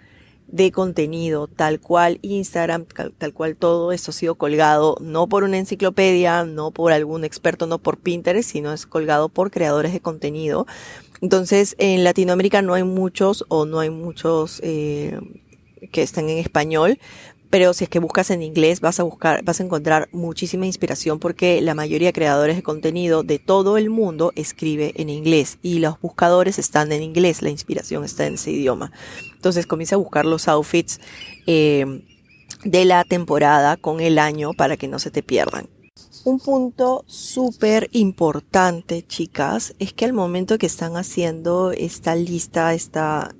de 0.46 0.70
contenido, 0.70 1.48
tal 1.48 1.80
cual 1.80 2.18
Instagram, 2.22 2.86
tal 3.18 3.32
cual 3.32 3.56
todo 3.56 3.92
esto 3.92 4.10
ha 4.10 4.14
sido 4.14 4.34
colgado 4.36 4.96
no 5.00 5.26
por 5.28 5.44
una 5.44 5.58
enciclopedia, 5.58 6.44
no 6.44 6.70
por 6.70 6.92
algún 6.92 7.24
experto, 7.24 7.66
no 7.66 7.78
por 7.78 7.98
Pinterest, 7.98 8.50
sino 8.50 8.72
es 8.72 8.86
colgado 8.86 9.28
por 9.28 9.50
creadores 9.50 9.92
de 9.92 10.00
contenido. 10.00 10.66
Entonces, 11.20 11.74
en 11.78 12.04
Latinoamérica 12.04 12.62
no 12.62 12.74
hay 12.74 12.84
muchos 12.84 13.44
o 13.48 13.64
no 13.64 13.80
hay 13.80 13.90
muchos 13.90 14.60
eh, 14.62 15.18
que 15.90 16.02
están 16.02 16.28
en 16.28 16.38
español, 16.38 16.98
pero 17.54 17.72
si 17.72 17.84
es 17.84 17.88
que 17.88 18.00
buscas 18.00 18.32
en 18.32 18.42
inglés 18.42 18.80
vas 18.80 18.98
a 18.98 19.04
buscar, 19.04 19.44
vas 19.44 19.60
a 19.60 19.62
encontrar 19.62 20.08
muchísima 20.10 20.66
inspiración 20.66 21.20
porque 21.20 21.60
la 21.60 21.76
mayoría 21.76 22.08
de 22.08 22.12
creadores 22.12 22.56
de 22.56 22.64
contenido 22.64 23.22
de 23.22 23.38
todo 23.38 23.78
el 23.78 23.90
mundo 23.90 24.32
escribe 24.34 24.92
en 24.96 25.08
inglés 25.08 25.58
y 25.62 25.78
los 25.78 26.00
buscadores 26.00 26.58
están 26.58 26.90
en 26.90 27.00
inglés, 27.04 27.42
la 27.42 27.50
inspiración 27.50 28.02
está 28.02 28.26
en 28.26 28.34
ese 28.34 28.50
idioma. 28.50 28.90
Entonces 29.36 29.68
comienza 29.68 29.94
a 29.94 29.98
buscar 29.98 30.26
los 30.26 30.48
outfits 30.48 30.98
eh, 31.46 32.02
de 32.64 32.84
la 32.86 33.04
temporada 33.04 33.76
con 33.76 34.00
el 34.00 34.18
año 34.18 34.52
para 34.54 34.76
que 34.76 34.88
no 34.88 34.98
se 34.98 35.12
te 35.12 35.22
pierdan. 35.22 35.68
Un 36.24 36.40
punto 36.40 37.04
súper 37.06 37.88
importante, 37.92 39.06
chicas, 39.06 39.76
es 39.78 39.92
que 39.92 40.06
al 40.06 40.12
momento 40.12 40.58
que 40.58 40.66
están 40.66 40.96
haciendo 40.96 41.70
esta 41.70 42.16
lista, 42.16 42.74
esta, 42.74 43.32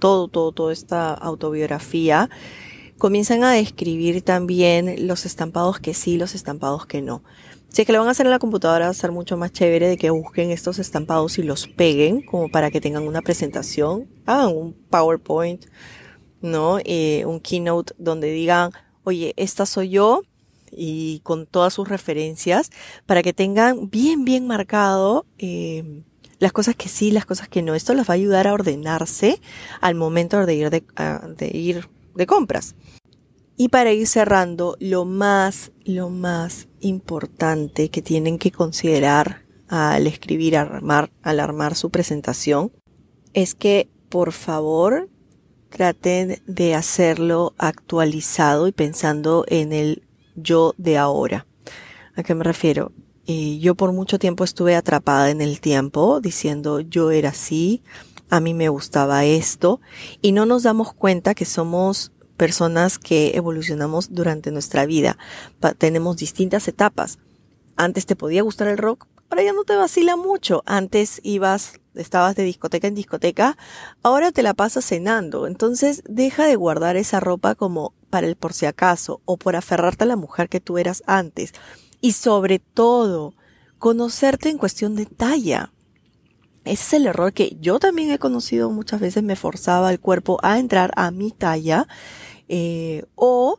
todo, 0.00 0.26
todo, 0.26 0.50
toda 0.50 0.72
esta 0.72 1.14
autobiografía, 1.14 2.28
comienzan 3.00 3.42
a 3.44 3.52
describir 3.52 4.22
también 4.22 5.08
los 5.08 5.24
estampados 5.24 5.80
que 5.80 5.94
sí, 5.94 6.18
los 6.18 6.34
estampados 6.34 6.84
que 6.84 7.00
no. 7.00 7.24
Si 7.70 7.82
es 7.82 7.86
que 7.86 7.94
lo 7.94 7.98
van 7.98 8.08
a 8.08 8.10
hacer 8.10 8.26
en 8.26 8.30
la 8.30 8.38
computadora 8.38 8.84
va 8.84 8.90
a 8.90 8.94
ser 8.94 9.10
mucho 9.10 9.38
más 9.38 9.52
chévere 9.52 9.88
de 9.88 9.96
que 9.96 10.10
busquen 10.10 10.50
estos 10.50 10.78
estampados 10.78 11.38
y 11.38 11.42
los 11.42 11.66
peguen 11.66 12.20
como 12.20 12.50
para 12.50 12.70
que 12.70 12.80
tengan 12.80 13.08
una 13.08 13.22
presentación, 13.22 14.06
hagan 14.26 14.54
un 14.54 14.74
PowerPoint, 14.74 15.64
¿no? 16.42 16.78
Eh, 16.84 17.24
un 17.26 17.40
keynote 17.40 17.94
donde 17.96 18.30
digan, 18.30 18.72
oye, 19.02 19.32
esta 19.36 19.64
soy 19.64 19.88
yo 19.88 20.22
y 20.70 21.20
con 21.20 21.46
todas 21.46 21.72
sus 21.72 21.88
referencias 21.88 22.70
para 23.06 23.22
que 23.22 23.32
tengan 23.32 23.88
bien, 23.88 24.26
bien 24.26 24.46
marcado 24.46 25.24
eh, 25.38 26.02
las 26.38 26.52
cosas 26.52 26.76
que 26.76 26.88
sí, 26.88 27.12
las 27.12 27.24
cosas 27.24 27.48
que 27.48 27.62
no. 27.62 27.74
Esto 27.74 27.94
les 27.94 28.06
va 28.06 28.12
a 28.12 28.16
ayudar 28.16 28.46
a 28.46 28.52
ordenarse 28.52 29.40
al 29.80 29.94
momento 29.94 30.44
de 30.44 30.54
ir, 30.54 30.70
de, 30.70 30.82
de 31.38 31.56
ir 31.56 31.88
de 32.14 32.26
compras. 32.26 32.74
Y 33.56 33.68
para 33.68 33.92
ir 33.92 34.06
cerrando, 34.06 34.76
lo 34.80 35.04
más, 35.04 35.72
lo 35.84 36.08
más 36.08 36.68
importante 36.80 37.90
que 37.90 38.00
tienen 38.00 38.38
que 38.38 38.50
considerar 38.50 39.44
al 39.68 40.06
escribir, 40.06 40.56
armar, 40.56 41.12
al 41.22 41.40
armar 41.40 41.74
su 41.74 41.90
presentación, 41.90 42.72
es 43.34 43.54
que 43.54 43.88
por 44.08 44.32
favor 44.32 45.08
traten 45.68 46.42
de 46.46 46.74
hacerlo 46.74 47.54
actualizado 47.58 48.66
y 48.66 48.72
pensando 48.72 49.44
en 49.48 49.72
el 49.72 50.02
yo 50.34 50.74
de 50.78 50.98
ahora. 50.98 51.46
¿A 52.16 52.22
qué 52.22 52.34
me 52.34 52.44
refiero? 52.44 52.92
Eh, 53.26 53.58
yo 53.58 53.74
por 53.74 53.92
mucho 53.92 54.18
tiempo 54.18 54.42
estuve 54.42 54.74
atrapada 54.74 55.30
en 55.30 55.40
el 55.40 55.60
tiempo 55.60 56.20
diciendo 56.20 56.80
yo 56.80 57.12
era 57.12 57.28
así, 57.28 57.82
a 58.30 58.40
mí 58.40 58.54
me 58.54 58.68
gustaba 58.68 59.24
esto 59.24 59.80
y 60.22 60.32
no 60.32 60.46
nos 60.46 60.62
damos 60.62 60.94
cuenta 60.94 61.34
que 61.34 61.44
somos 61.44 62.12
personas 62.36 62.98
que 62.98 63.32
evolucionamos 63.34 64.14
durante 64.14 64.50
nuestra 64.50 64.86
vida. 64.86 65.18
tenemos 65.76 66.16
distintas 66.16 66.66
etapas. 66.68 67.18
Antes 67.76 68.06
te 68.06 68.16
podía 68.16 68.42
gustar 68.42 68.68
el 68.68 68.78
rock, 68.78 69.06
ahora 69.28 69.42
ya 69.42 69.52
no 69.52 69.64
te 69.64 69.76
vacila 69.76 70.16
mucho. 70.16 70.62
Antes 70.64 71.20
ibas, 71.22 71.80
estabas 71.94 72.36
de 72.36 72.44
discoteca 72.44 72.86
en 72.86 72.94
discoteca, 72.94 73.58
ahora 74.02 74.32
te 74.32 74.42
la 74.42 74.54
pasas 74.54 74.86
cenando. 74.86 75.46
Entonces 75.46 76.02
deja 76.08 76.46
de 76.46 76.56
guardar 76.56 76.96
esa 76.96 77.20
ropa 77.20 77.54
como 77.54 77.92
para 78.10 78.26
el 78.26 78.36
por 78.36 78.52
si 78.52 78.66
acaso 78.66 79.20
o 79.24 79.36
por 79.36 79.56
aferrarte 79.56 80.04
a 80.04 80.06
la 80.06 80.16
mujer 80.16 80.48
que 80.48 80.60
tú 80.60 80.78
eras 80.78 81.02
antes. 81.06 81.52
Y 82.00 82.12
sobre 82.12 82.58
todo, 82.58 83.34
conocerte 83.78 84.48
en 84.48 84.58
cuestión 84.58 84.94
de 84.94 85.06
talla. 85.06 85.72
Ese 86.64 86.72
es 86.72 86.92
el 86.94 87.06
error 87.06 87.32
que 87.32 87.56
yo 87.60 87.78
también 87.78 88.10
he 88.10 88.18
conocido 88.18 88.70
muchas 88.70 89.00
veces, 89.00 89.22
me 89.22 89.36
forzaba 89.36 89.90
el 89.90 90.00
cuerpo 90.00 90.38
a 90.42 90.58
entrar 90.58 90.92
a 90.96 91.10
mi 91.10 91.30
talla 91.30 91.86
eh, 92.48 93.04
o 93.14 93.58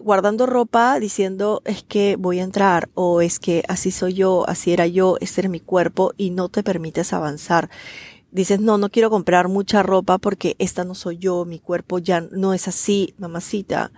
guardando 0.00 0.46
ropa 0.46 0.98
diciendo 0.98 1.62
es 1.64 1.82
que 1.82 2.16
voy 2.16 2.40
a 2.40 2.42
entrar 2.42 2.88
o 2.94 3.20
es 3.20 3.38
que 3.38 3.62
así 3.68 3.90
soy 3.90 4.14
yo, 4.14 4.48
así 4.48 4.72
era 4.72 4.86
yo, 4.86 5.16
este 5.20 5.42
era 5.42 5.48
mi 5.48 5.60
cuerpo 5.60 6.12
y 6.16 6.30
no 6.30 6.48
te 6.48 6.62
permites 6.62 7.12
avanzar. 7.12 7.70
Dices, 8.30 8.60
no, 8.60 8.78
no 8.78 8.88
quiero 8.88 9.10
comprar 9.10 9.48
mucha 9.48 9.82
ropa 9.82 10.18
porque 10.18 10.56
esta 10.58 10.84
no 10.84 10.94
soy 10.94 11.18
yo, 11.18 11.44
mi 11.44 11.58
cuerpo 11.58 11.98
ya 11.98 12.22
no 12.22 12.54
es 12.54 12.66
así, 12.66 13.14
mamacita. 13.18 13.92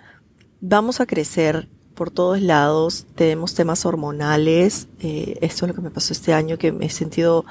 Vamos 0.60 1.00
a 1.00 1.06
crecer 1.06 1.68
por 1.94 2.10
todos 2.10 2.40
lados, 2.40 3.06
tenemos 3.14 3.54
temas 3.54 3.86
hormonales, 3.86 4.88
eh, 5.00 5.38
esto 5.40 5.64
es 5.64 5.68
lo 5.68 5.74
que 5.74 5.80
me 5.80 5.90
pasó 5.90 6.12
este 6.12 6.32
año, 6.32 6.58
que 6.58 6.72
me 6.72 6.86
he 6.86 6.90
sentido 6.90 7.44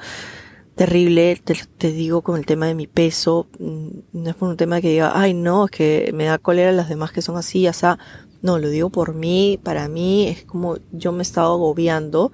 terrible, 0.74 1.40
te, 1.78 1.92
digo, 1.92 2.22
con 2.22 2.36
el 2.36 2.46
tema 2.46 2.66
de 2.66 2.74
mi 2.74 2.86
peso, 2.86 3.46
mm, 3.58 3.88
no 4.12 4.30
es 4.30 4.36
por 4.36 4.48
un 4.48 4.56
tema 4.56 4.80
que 4.80 4.90
diga, 4.90 5.12
ay 5.14 5.34
no, 5.34 5.66
es 5.66 5.70
que 5.70 6.10
me 6.14 6.24
da 6.24 6.38
cólera 6.38 6.72
las 6.72 6.88
demás 6.88 7.12
que 7.12 7.22
son 7.22 7.36
así, 7.36 7.66
o 7.68 7.72
sea, 7.72 7.98
no, 8.42 8.58
lo 8.58 8.68
digo 8.68 8.90
por 8.90 9.14
mí, 9.14 9.58
para 9.62 9.88
mí, 9.88 10.28
es 10.28 10.44
como 10.44 10.76
yo 10.92 11.12
me 11.12 11.22
estaba 11.22 11.48
agobiando, 11.48 12.32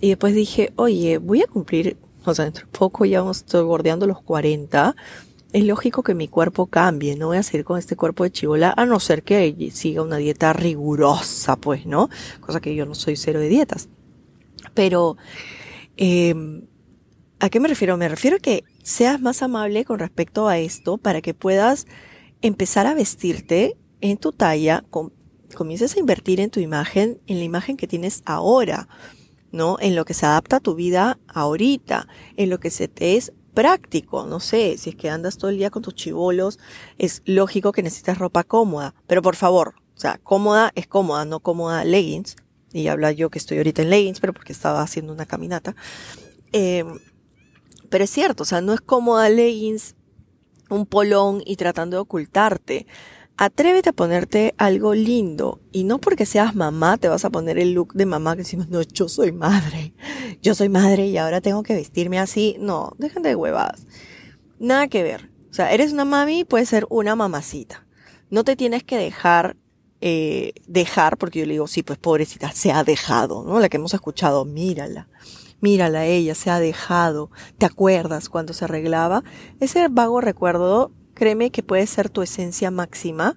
y 0.00 0.10
después 0.10 0.34
dije, 0.34 0.72
oye, 0.76 1.18
voy 1.18 1.42
a 1.42 1.46
cumplir, 1.46 1.96
o 2.24 2.34
sea, 2.34 2.44
dentro 2.44 2.66
de 2.66 2.72
poco 2.78 3.04
ya 3.04 3.24
estoy 3.30 3.62
bordeando 3.62 4.06
los 4.06 4.20
40, 4.20 4.94
es 5.56 5.64
lógico 5.64 6.02
que 6.02 6.14
mi 6.14 6.28
cuerpo 6.28 6.66
cambie, 6.66 7.16
no 7.16 7.28
voy 7.28 7.38
a 7.38 7.42
seguir 7.42 7.64
con 7.64 7.78
este 7.78 7.96
cuerpo 7.96 8.24
de 8.24 8.30
chivola, 8.30 8.74
a 8.76 8.84
no 8.84 9.00
ser 9.00 9.22
que 9.22 9.70
siga 9.72 10.02
una 10.02 10.18
dieta 10.18 10.52
rigurosa, 10.52 11.56
pues, 11.56 11.86
¿no? 11.86 12.10
Cosa 12.40 12.60
que 12.60 12.74
yo 12.74 12.84
no 12.84 12.94
soy 12.94 13.16
cero 13.16 13.40
de 13.40 13.48
dietas. 13.48 13.88
Pero, 14.74 15.16
eh, 15.96 16.34
¿a 17.40 17.48
qué 17.48 17.58
me 17.58 17.68
refiero? 17.68 17.96
Me 17.96 18.06
refiero 18.06 18.36
a 18.36 18.40
que 18.40 18.64
seas 18.82 19.18
más 19.18 19.40
amable 19.40 19.86
con 19.86 19.98
respecto 19.98 20.46
a 20.46 20.58
esto 20.58 20.98
para 20.98 21.22
que 21.22 21.32
puedas 21.32 21.86
empezar 22.42 22.86
a 22.86 22.92
vestirte 22.92 23.78
en 24.02 24.18
tu 24.18 24.32
talla, 24.32 24.84
comiences 25.54 25.96
a 25.96 26.00
invertir 26.00 26.38
en 26.38 26.50
tu 26.50 26.60
imagen, 26.60 27.18
en 27.26 27.38
la 27.38 27.44
imagen 27.44 27.78
que 27.78 27.86
tienes 27.86 28.22
ahora, 28.26 28.88
¿no? 29.52 29.78
En 29.80 29.96
lo 29.96 30.04
que 30.04 30.12
se 30.12 30.26
adapta 30.26 30.56
a 30.56 30.60
tu 30.60 30.74
vida 30.74 31.18
ahorita, 31.28 32.08
en 32.36 32.50
lo 32.50 32.60
que 32.60 32.68
se 32.68 32.88
te 32.88 33.16
es 33.16 33.32
práctico, 33.56 34.26
no 34.26 34.38
sé, 34.38 34.76
si 34.76 34.90
es 34.90 34.96
que 34.96 35.08
andas 35.08 35.38
todo 35.38 35.50
el 35.50 35.56
día 35.56 35.70
con 35.70 35.80
tus 35.80 35.94
chivolos, 35.94 36.58
es 36.98 37.22
lógico 37.24 37.72
que 37.72 37.82
necesitas 37.82 38.18
ropa 38.18 38.44
cómoda, 38.44 38.94
pero 39.06 39.22
por 39.22 39.34
favor, 39.34 39.76
o 39.96 39.98
sea, 39.98 40.20
cómoda 40.22 40.72
es 40.74 40.86
cómoda, 40.86 41.24
no 41.24 41.40
cómoda 41.40 41.82
leggings, 41.82 42.36
y 42.74 42.88
habla 42.88 43.12
yo 43.12 43.30
que 43.30 43.38
estoy 43.38 43.56
ahorita 43.56 43.80
en 43.80 43.88
leggings, 43.88 44.20
pero 44.20 44.34
porque 44.34 44.52
estaba 44.52 44.82
haciendo 44.82 45.10
una 45.10 45.24
caminata, 45.24 45.74
eh, 46.52 46.84
pero 47.88 48.04
es 48.04 48.10
cierto, 48.10 48.42
o 48.42 48.46
sea, 48.46 48.60
no 48.60 48.74
es 48.74 48.82
cómoda 48.82 49.30
leggings, 49.30 49.94
un 50.68 50.84
polón 50.84 51.42
y 51.46 51.56
tratando 51.56 51.96
de 51.96 52.02
ocultarte. 52.02 52.86
Atrévete 53.38 53.90
a 53.90 53.92
ponerte 53.92 54.54
algo 54.56 54.94
lindo 54.94 55.60
y 55.70 55.84
no 55.84 55.98
porque 55.98 56.24
seas 56.24 56.54
mamá 56.54 56.96
te 56.96 57.08
vas 57.08 57.26
a 57.26 57.30
poner 57.30 57.58
el 57.58 57.72
look 57.72 57.92
de 57.92 58.06
mamá 58.06 58.34
que 58.34 58.42
decimos, 58.42 58.68
no, 58.70 58.80
yo 58.80 59.10
soy 59.10 59.30
madre, 59.30 59.92
yo 60.40 60.54
soy 60.54 60.70
madre 60.70 61.08
y 61.08 61.18
ahora 61.18 61.42
tengo 61.42 61.62
que 61.62 61.74
vestirme 61.74 62.18
así. 62.18 62.56
No, 62.58 62.92
dejen 62.98 63.22
de 63.22 63.36
huevadas. 63.36 63.86
Nada 64.58 64.88
que 64.88 65.02
ver. 65.02 65.30
O 65.50 65.54
sea, 65.54 65.70
eres 65.72 65.92
una 65.92 66.06
mami, 66.06 66.44
puedes 66.44 66.70
ser 66.70 66.86
una 66.88 67.14
mamacita. 67.14 67.86
No 68.30 68.42
te 68.42 68.56
tienes 68.56 68.84
que 68.84 68.96
dejar, 68.96 69.56
eh, 70.00 70.52
dejar, 70.66 71.18
porque 71.18 71.40
yo 71.40 71.46
le 71.46 71.52
digo, 71.52 71.66
sí, 71.66 71.82
pues 71.82 71.98
pobrecita, 71.98 72.52
se 72.52 72.72
ha 72.72 72.84
dejado, 72.84 73.44
¿no? 73.44 73.60
La 73.60 73.68
que 73.68 73.76
hemos 73.76 73.92
escuchado, 73.92 74.46
mírala. 74.46 75.08
Mírala, 75.60 76.06
ella 76.06 76.34
se 76.34 76.48
ha 76.50 76.58
dejado. 76.58 77.30
¿Te 77.58 77.66
acuerdas 77.66 78.30
cuando 78.30 78.54
se 78.54 78.64
arreglaba? 78.64 79.24
Ese 79.60 79.88
vago 79.88 80.22
recuerdo 80.22 80.90
créeme 81.16 81.50
que 81.50 81.64
puede 81.64 81.86
ser 81.88 82.10
tu 82.10 82.22
esencia 82.22 82.70
máxima 82.70 83.36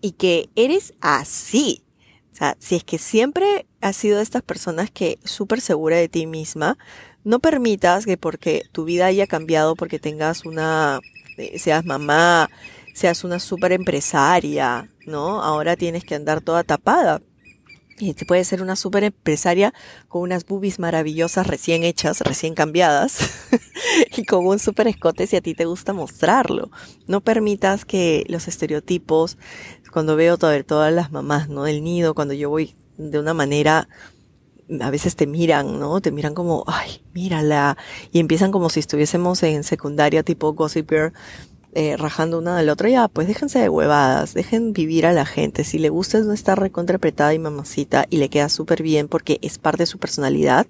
y 0.00 0.12
que 0.12 0.50
eres 0.56 0.94
así. 1.00 1.84
O 2.32 2.34
sea, 2.34 2.56
si 2.58 2.74
es 2.74 2.82
que 2.82 2.98
siempre 2.98 3.66
has 3.80 3.94
sido 3.94 4.16
de 4.16 4.24
estas 4.24 4.42
personas 4.42 4.90
que 4.90 5.18
súper 5.22 5.60
segura 5.60 5.96
de 5.96 6.08
ti 6.08 6.26
misma, 6.26 6.78
no 7.22 7.38
permitas 7.38 8.06
que 8.06 8.16
porque 8.16 8.64
tu 8.72 8.84
vida 8.84 9.06
haya 9.06 9.26
cambiado, 9.26 9.76
porque 9.76 9.98
tengas 9.98 10.44
una, 10.44 10.98
eh, 11.36 11.58
seas 11.58 11.84
mamá, 11.84 12.50
seas 12.94 13.22
una 13.22 13.38
súper 13.38 13.72
empresaria, 13.72 14.88
¿no? 15.06 15.42
Ahora 15.42 15.76
tienes 15.76 16.04
que 16.04 16.14
andar 16.14 16.40
toda 16.40 16.64
tapada. 16.64 17.20
Y 18.02 18.14
te 18.14 18.26
puede 18.26 18.42
ser 18.42 18.62
una 18.62 18.74
súper 18.74 19.04
empresaria 19.04 19.72
con 20.08 20.22
unas 20.22 20.44
boobies 20.44 20.80
maravillosas 20.80 21.46
recién 21.46 21.84
hechas, 21.84 22.20
recién 22.20 22.52
cambiadas, 22.52 23.30
y 24.16 24.24
con 24.24 24.44
un 24.44 24.58
súper 24.58 24.88
escote 24.88 25.28
si 25.28 25.36
a 25.36 25.40
ti 25.40 25.54
te 25.54 25.66
gusta 25.66 25.92
mostrarlo. 25.92 26.72
No 27.06 27.20
permitas 27.20 27.84
que 27.84 28.24
los 28.26 28.48
estereotipos, 28.48 29.38
cuando 29.92 30.16
veo 30.16 30.36
todas 30.36 30.92
las 30.92 31.12
mamás, 31.12 31.48
¿no? 31.48 31.62
Del 31.62 31.84
nido, 31.84 32.12
cuando 32.16 32.34
yo 32.34 32.50
voy 32.50 32.74
de 32.96 33.20
una 33.20 33.34
manera, 33.34 33.88
a 34.80 34.90
veces 34.90 35.14
te 35.14 35.28
miran, 35.28 35.78
¿no? 35.78 36.00
Te 36.00 36.10
miran 36.10 36.34
como, 36.34 36.64
ay, 36.66 37.04
mírala. 37.14 37.76
Y 38.10 38.18
empiezan 38.18 38.50
como 38.50 38.68
si 38.68 38.80
estuviésemos 38.80 39.44
en 39.44 39.62
secundaria 39.62 40.24
tipo 40.24 40.54
Gossip 40.54 40.90
Girl 40.90 41.12
eh, 41.74 41.96
rajando 41.96 42.38
una 42.38 42.56
del 42.58 42.68
otro, 42.68 42.86
ya, 42.88 43.08
pues 43.08 43.26
déjense 43.26 43.58
de 43.58 43.70
huevadas, 43.70 44.34
dejen 44.34 44.74
vivir 44.74 45.06
a 45.06 45.12
la 45.14 45.24
gente. 45.24 45.64
Si 45.64 45.78
le 45.78 45.88
gusta 45.88 46.20
no 46.20 46.34
estar 46.34 46.60
recontrapretada 46.60 47.32
y 47.32 47.38
mamacita 47.38 48.06
y 48.10 48.18
le 48.18 48.28
queda 48.28 48.50
súper 48.50 48.82
bien 48.82 49.08
porque 49.08 49.38
es 49.40 49.58
parte 49.58 49.84
de 49.84 49.86
su 49.86 49.98
personalidad, 49.98 50.66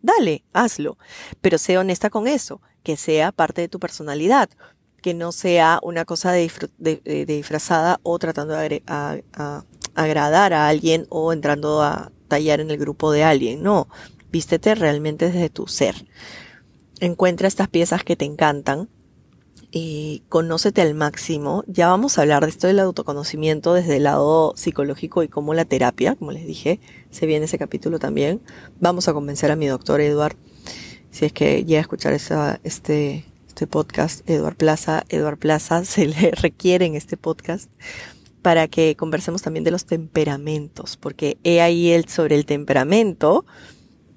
dale, 0.00 0.42
hazlo. 0.54 0.96
Pero 1.42 1.58
sé 1.58 1.76
honesta 1.76 2.08
con 2.08 2.28
eso, 2.28 2.62
que 2.82 2.96
sea 2.96 3.30
parte 3.30 3.60
de 3.60 3.68
tu 3.68 3.78
personalidad, 3.78 4.48
que 5.02 5.12
no 5.12 5.32
sea 5.32 5.80
una 5.82 6.06
cosa 6.06 6.32
de, 6.32 6.50
disfrazada 7.26 8.00
o 8.02 8.18
tratando 8.18 8.54
de 8.54 8.82
agradar 9.94 10.54
a 10.54 10.68
alguien 10.68 11.06
o 11.10 11.34
entrando 11.34 11.82
a 11.82 12.10
tallar 12.28 12.60
en 12.60 12.70
el 12.70 12.78
grupo 12.78 13.12
de 13.12 13.24
alguien. 13.24 13.62
No, 13.62 13.88
vístete 14.30 14.74
realmente 14.74 15.26
desde 15.26 15.50
tu 15.50 15.66
ser. 15.66 16.06
Encuentra 17.00 17.48
estas 17.48 17.68
piezas 17.68 18.02
que 18.02 18.16
te 18.16 18.24
encantan, 18.24 18.88
y 19.74 20.22
conócete 20.28 20.82
al 20.82 20.94
máximo. 20.94 21.64
Ya 21.66 21.88
vamos 21.88 22.18
a 22.18 22.22
hablar 22.22 22.44
de 22.44 22.50
esto 22.50 22.66
del 22.66 22.78
autoconocimiento 22.78 23.72
desde 23.72 23.96
el 23.96 24.04
lado 24.04 24.52
psicológico 24.54 25.22
y 25.22 25.28
como 25.28 25.54
la 25.54 25.64
terapia, 25.64 26.14
como 26.14 26.30
les 26.30 26.46
dije, 26.46 26.78
se 27.10 27.26
viene 27.26 27.46
ese 27.46 27.58
capítulo 27.58 27.98
también. 27.98 28.42
Vamos 28.80 29.08
a 29.08 29.14
convencer 29.14 29.50
a 29.50 29.56
mi 29.56 29.66
doctor 29.66 30.02
Eduard, 30.02 30.36
si 31.10 31.24
es 31.24 31.32
que 31.32 31.64
llega 31.64 31.78
a 31.78 31.80
escuchar 31.80 32.12
esa, 32.12 32.60
este, 32.64 33.24
este 33.48 33.66
podcast, 33.66 34.28
Eduard 34.28 34.56
Plaza, 34.56 35.04
Eduard 35.08 35.38
Plaza, 35.38 35.84
se 35.86 36.06
le 36.06 36.32
requiere 36.32 36.84
en 36.84 36.94
este 36.94 37.16
podcast 37.16 37.70
para 38.42 38.68
que 38.68 38.94
conversemos 38.96 39.40
también 39.40 39.64
de 39.64 39.70
los 39.70 39.86
temperamentos, 39.86 40.98
porque 40.98 41.38
he 41.44 41.62
ahí 41.62 41.92
el 41.92 42.08
sobre 42.08 42.34
el 42.34 42.44
temperamento, 42.44 43.46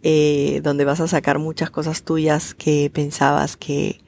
eh, 0.01 0.59
donde 0.63 0.83
vas 0.83 0.99
a 0.99 1.07
sacar 1.07 1.39
muchas 1.39 1.69
cosas 1.69 2.03
tuyas 2.03 2.53
que 2.55 2.91
pensabas 2.93 3.55
que 3.55 4.01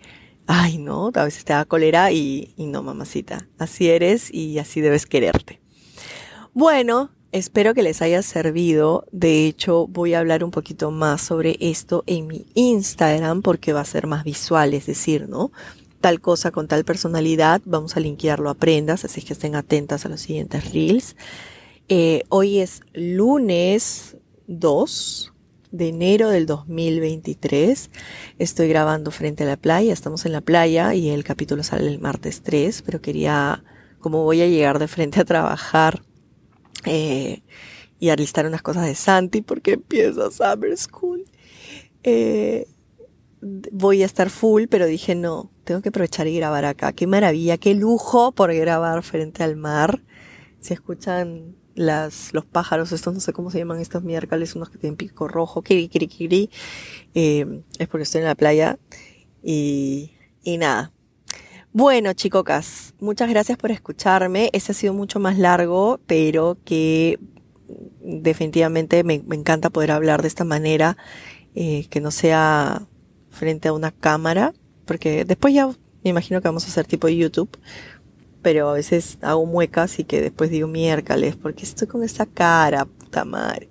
ay 0.48 0.78
no, 0.78 1.12
a 1.14 1.24
veces 1.24 1.46
te 1.46 1.54
da 1.54 1.66
cólera 1.66 2.12
y, 2.12 2.54
y 2.58 2.66
no, 2.66 2.82
mamacita, 2.82 3.48
así 3.60 3.90
eres 3.90 4.34
y 4.34 4.60
así 4.60 4.82
debes 4.82 5.06
quererte. 5.06 5.62
Bueno, 6.54 7.12
espero 7.32 7.74
que 7.74 7.84
les 7.84 8.02
haya 8.02 8.24
servido. 8.24 9.06
De 9.12 9.46
hecho, 9.46 9.88
voy 9.88 10.14
a 10.14 10.20
hablar 10.20 10.44
un 10.44 10.52
poquito 10.52 10.90
más 10.90 11.22
sobre 11.22 11.58
esto 11.60 12.04
en 12.08 12.28
mi 12.28 12.48
Instagram 12.56 13.44
porque 13.44 13.74
va 13.74 13.82
a 13.82 13.86
ser 13.86 14.08
más 14.08 14.24
visual, 14.24 14.74
es 14.74 14.88
decir, 14.88 15.30
¿no? 15.30 15.52
tal 16.02 16.22
cosa 16.22 16.52
con 16.52 16.68
tal 16.68 16.86
personalidad, 16.86 17.62
vamos 17.66 17.98
a 17.98 18.00
linkearlo 18.00 18.50
a 18.50 18.54
prendas, 18.54 19.04
así 19.04 19.22
que 19.22 19.34
estén 19.34 19.56
atentas 19.56 20.06
a 20.06 20.10
los 20.10 20.22
siguientes 20.22 20.72
reels. 20.72 21.16
Eh, 21.90 22.24
hoy 22.30 22.60
es 22.60 22.82
lunes 22.94 24.18
2 24.48 25.34
de 25.78 25.90
enero 25.90 26.30
del 26.30 26.46
2023. 26.46 27.90
Estoy 28.40 28.68
grabando 28.68 29.12
frente 29.12 29.44
a 29.44 29.48
la 29.48 29.58
playa, 29.58 29.94
estamos 29.94 30.26
en 30.26 30.32
la 30.32 30.42
playa 30.42 30.94
y 30.96 31.10
el 31.10 31.24
capítulo 31.24 31.64
sale 31.64 31.88
el 31.88 32.00
martes 32.00 32.42
3, 32.42 32.82
pero 32.82 33.00
quería, 33.00 33.64
como 34.00 34.24
voy 34.24 34.42
a 34.42 34.48
llegar 34.48 34.80
de 34.80 34.88
frente 34.88 35.22
a 35.22 35.26
trabajar 35.26 36.02
eh, 36.86 37.44
y 38.00 38.10
a 38.10 38.16
listar 38.16 38.46
unas 38.48 38.62
cosas 38.62 38.86
de 38.86 38.96
Santi 38.96 39.42
porque 39.42 39.74
empieza 39.74 40.32
Summer 40.32 40.76
School, 40.76 41.26
eh, 42.04 42.68
voy 43.42 44.02
a 44.02 44.06
estar 44.06 44.30
full, 44.30 44.64
pero 44.70 44.88
dije 44.88 45.14
no, 45.14 45.52
tengo 45.64 45.82
que 45.82 45.90
aprovechar 45.90 46.28
y 46.28 46.36
grabar 46.36 46.66
acá. 46.66 46.92
Qué 46.94 47.06
maravilla, 47.06 47.58
qué 47.58 47.76
lujo 47.76 48.32
por 48.32 48.54
grabar 48.54 49.04
frente 49.04 49.44
al 49.44 49.56
mar. 49.56 50.02
Se 50.60 50.74
escuchan 50.74 51.56
las, 51.78 52.34
los 52.34 52.44
pájaros, 52.44 52.92
estos 52.92 53.14
no 53.14 53.20
sé 53.20 53.32
cómo 53.32 53.52
se 53.52 53.60
llaman 53.60 53.80
estos 53.80 54.04
miércoles, 54.04 54.56
unos 54.56 54.70
que 54.70 54.78
tienen 54.78 54.98
pico 54.98 55.28
rojo, 55.28 55.62
kiri, 55.62 55.88
kiri, 55.88 56.08
kiri. 56.08 56.50
Eh, 57.14 57.62
es 57.78 57.88
porque 57.88 58.04
estoy 58.04 58.22
en 58.22 58.28
la 58.28 58.36
playa 58.36 58.78
y, 59.44 60.12
y 60.44 60.58
nada. 60.58 60.92
Bueno, 61.72 62.12
chicocas, 62.14 62.96
muchas 63.00 63.30
gracias 63.30 63.58
por 63.58 63.72
escucharme. 63.72 64.50
Ese 64.54 64.72
ha 64.72 64.76
sido 64.76 64.94
mucho 64.94 65.20
más 65.20 65.38
largo, 65.38 66.00
pero 66.08 66.58
que 66.66 67.20
definitivamente 68.02 69.04
me, 69.04 69.22
me 69.28 69.36
encanta 69.36 69.70
poder 69.70 69.92
hablar 69.92 70.24
de 70.24 70.30
esta 70.30 70.44
manera, 70.44 70.98
eh, 71.54 71.86
que 71.90 72.02
no 72.02 72.10
sea 72.10 72.88
frente 73.30 73.68
a 73.68 73.74
una 73.74 73.92
cámara, 73.92 74.54
porque 74.86 75.26
después 75.26 75.54
ya 75.54 75.68
me 76.04 76.10
imagino 76.10 76.42
que 76.42 76.48
vamos 76.48 76.66
a 76.66 76.68
hacer 76.68 76.88
tipo 76.88 77.08
YouTube, 77.08 77.58
pero 78.48 78.70
a 78.70 78.74
veces 78.74 79.18
hago 79.24 79.46
muecas 79.46 80.00
y 80.00 80.06
que 80.06 80.22
después 80.22 80.50
digo 80.50 80.70
miércoles, 80.70 81.36
porque 81.36 81.66
estoy 81.66 81.86
con 81.86 82.02
esa 82.02 82.26
cara, 82.26 82.86
puta 82.86 83.26
madre. 83.26 83.70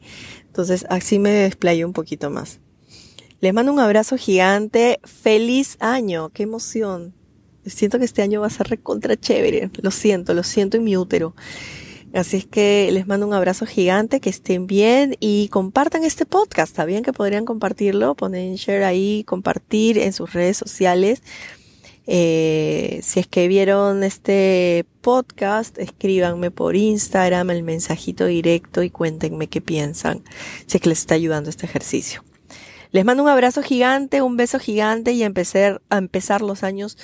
Entonces 0.48 0.84
así 0.90 1.18
me 1.18 1.30
desplayo 1.30 1.86
un 1.86 1.94
poquito 1.94 2.28
más. 2.28 2.60
Les 3.40 3.54
mando 3.54 3.72
un 3.72 3.80
abrazo 3.80 4.18
gigante, 4.18 5.00
feliz 5.02 5.78
año, 5.80 6.28
qué 6.28 6.42
emoción. 6.42 7.14
Siento 7.64 7.98
que 7.98 8.04
este 8.04 8.20
año 8.20 8.42
va 8.42 8.48
a 8.48 8.50
ser 8.50 8.68
recontra 8.68 9.16
chévere, 9.16 9.70
lo 9.80 9.90
siento, 9.90 10.34
lo 10.34 10.42
siento 10.42 10.76
en 10.76 10.84
mi 10.84 10.94
útero. 10.94 11.34
Así 12.12 12.36
es 12.36 12.46
que 12.46 12.90
les 12.92 13.06
mando 13.06 13.26
un 13.26 13.32
abrazo 13.32 13.64
gigante, 13.64 14.20
que 14.20 14.28
estén 14.28 14.66
bien 14.66 15.16
y 15.20 15.48
compartan 15.48 16.04
este 16.04 16.26
podcast. 16.26 16.72
Está 16.72 16.84
bien 16.84 17.02
que 17.02 17.14
podrían 17.14 17.46
compartirlo, 17.46 18.14
poner 18.14 18.56
share 18.56 18.84
ahí, 18.84 19.24
compartir 19.24 19.96
en 19.96 20.12
sus 20.12 20.34
redes 20.34 20.58
sociales. 20.58 21.22
Eh, 22.06 23.00
si 23.02 23.20
es 23.20 23.26
que 23.26 23.48
vieron 23.48 24.04
este 24.04 24.86
podcast, 25.00 25.76
escríbanme 25.78 26.50
por 26.50 26.76
Instagram 26.76 27.50
el 27.50 27.62
mensajito 27.62 28.26
directo 28.26 28.82
y 28.82 28.90
cuéntenme 28.90 29.48
qué 29.48 29.60
piensan, 29.60 30.22
si 30.66 30.76
es 30.76 30.82
que 30.82 30.88
les 30.88 31.00
está 31.00 31.14
ayudando 31.14 31.50
este 31.50 31.66
ejercicio. 31.66 32.22
Les 32.92 33.04
mando 33.04 33.22
un 33.24 33.28
abrazo 33.28 33.62
gigante, 33.62 34.22
un 34.22 34.36
beso 34.36 34.58
gigante 34.58 35.12
y 35.12 35.22
empezar, 35.22 35.82
a 35.90 35.98
empezar 35.98 36.42
los 36.42 36.62
años, 36.62 36.96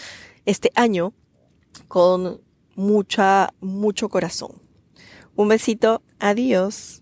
este 0.47 0.71
año, 0.75 1.13
con 1.89 2.41
mucha, 2.77 3.53
mucho 3.61 4.09
corazón. 4.09 4.63
Un 5.35 5.49
besito, 5.49 6.03
adiós. 6.19 7.02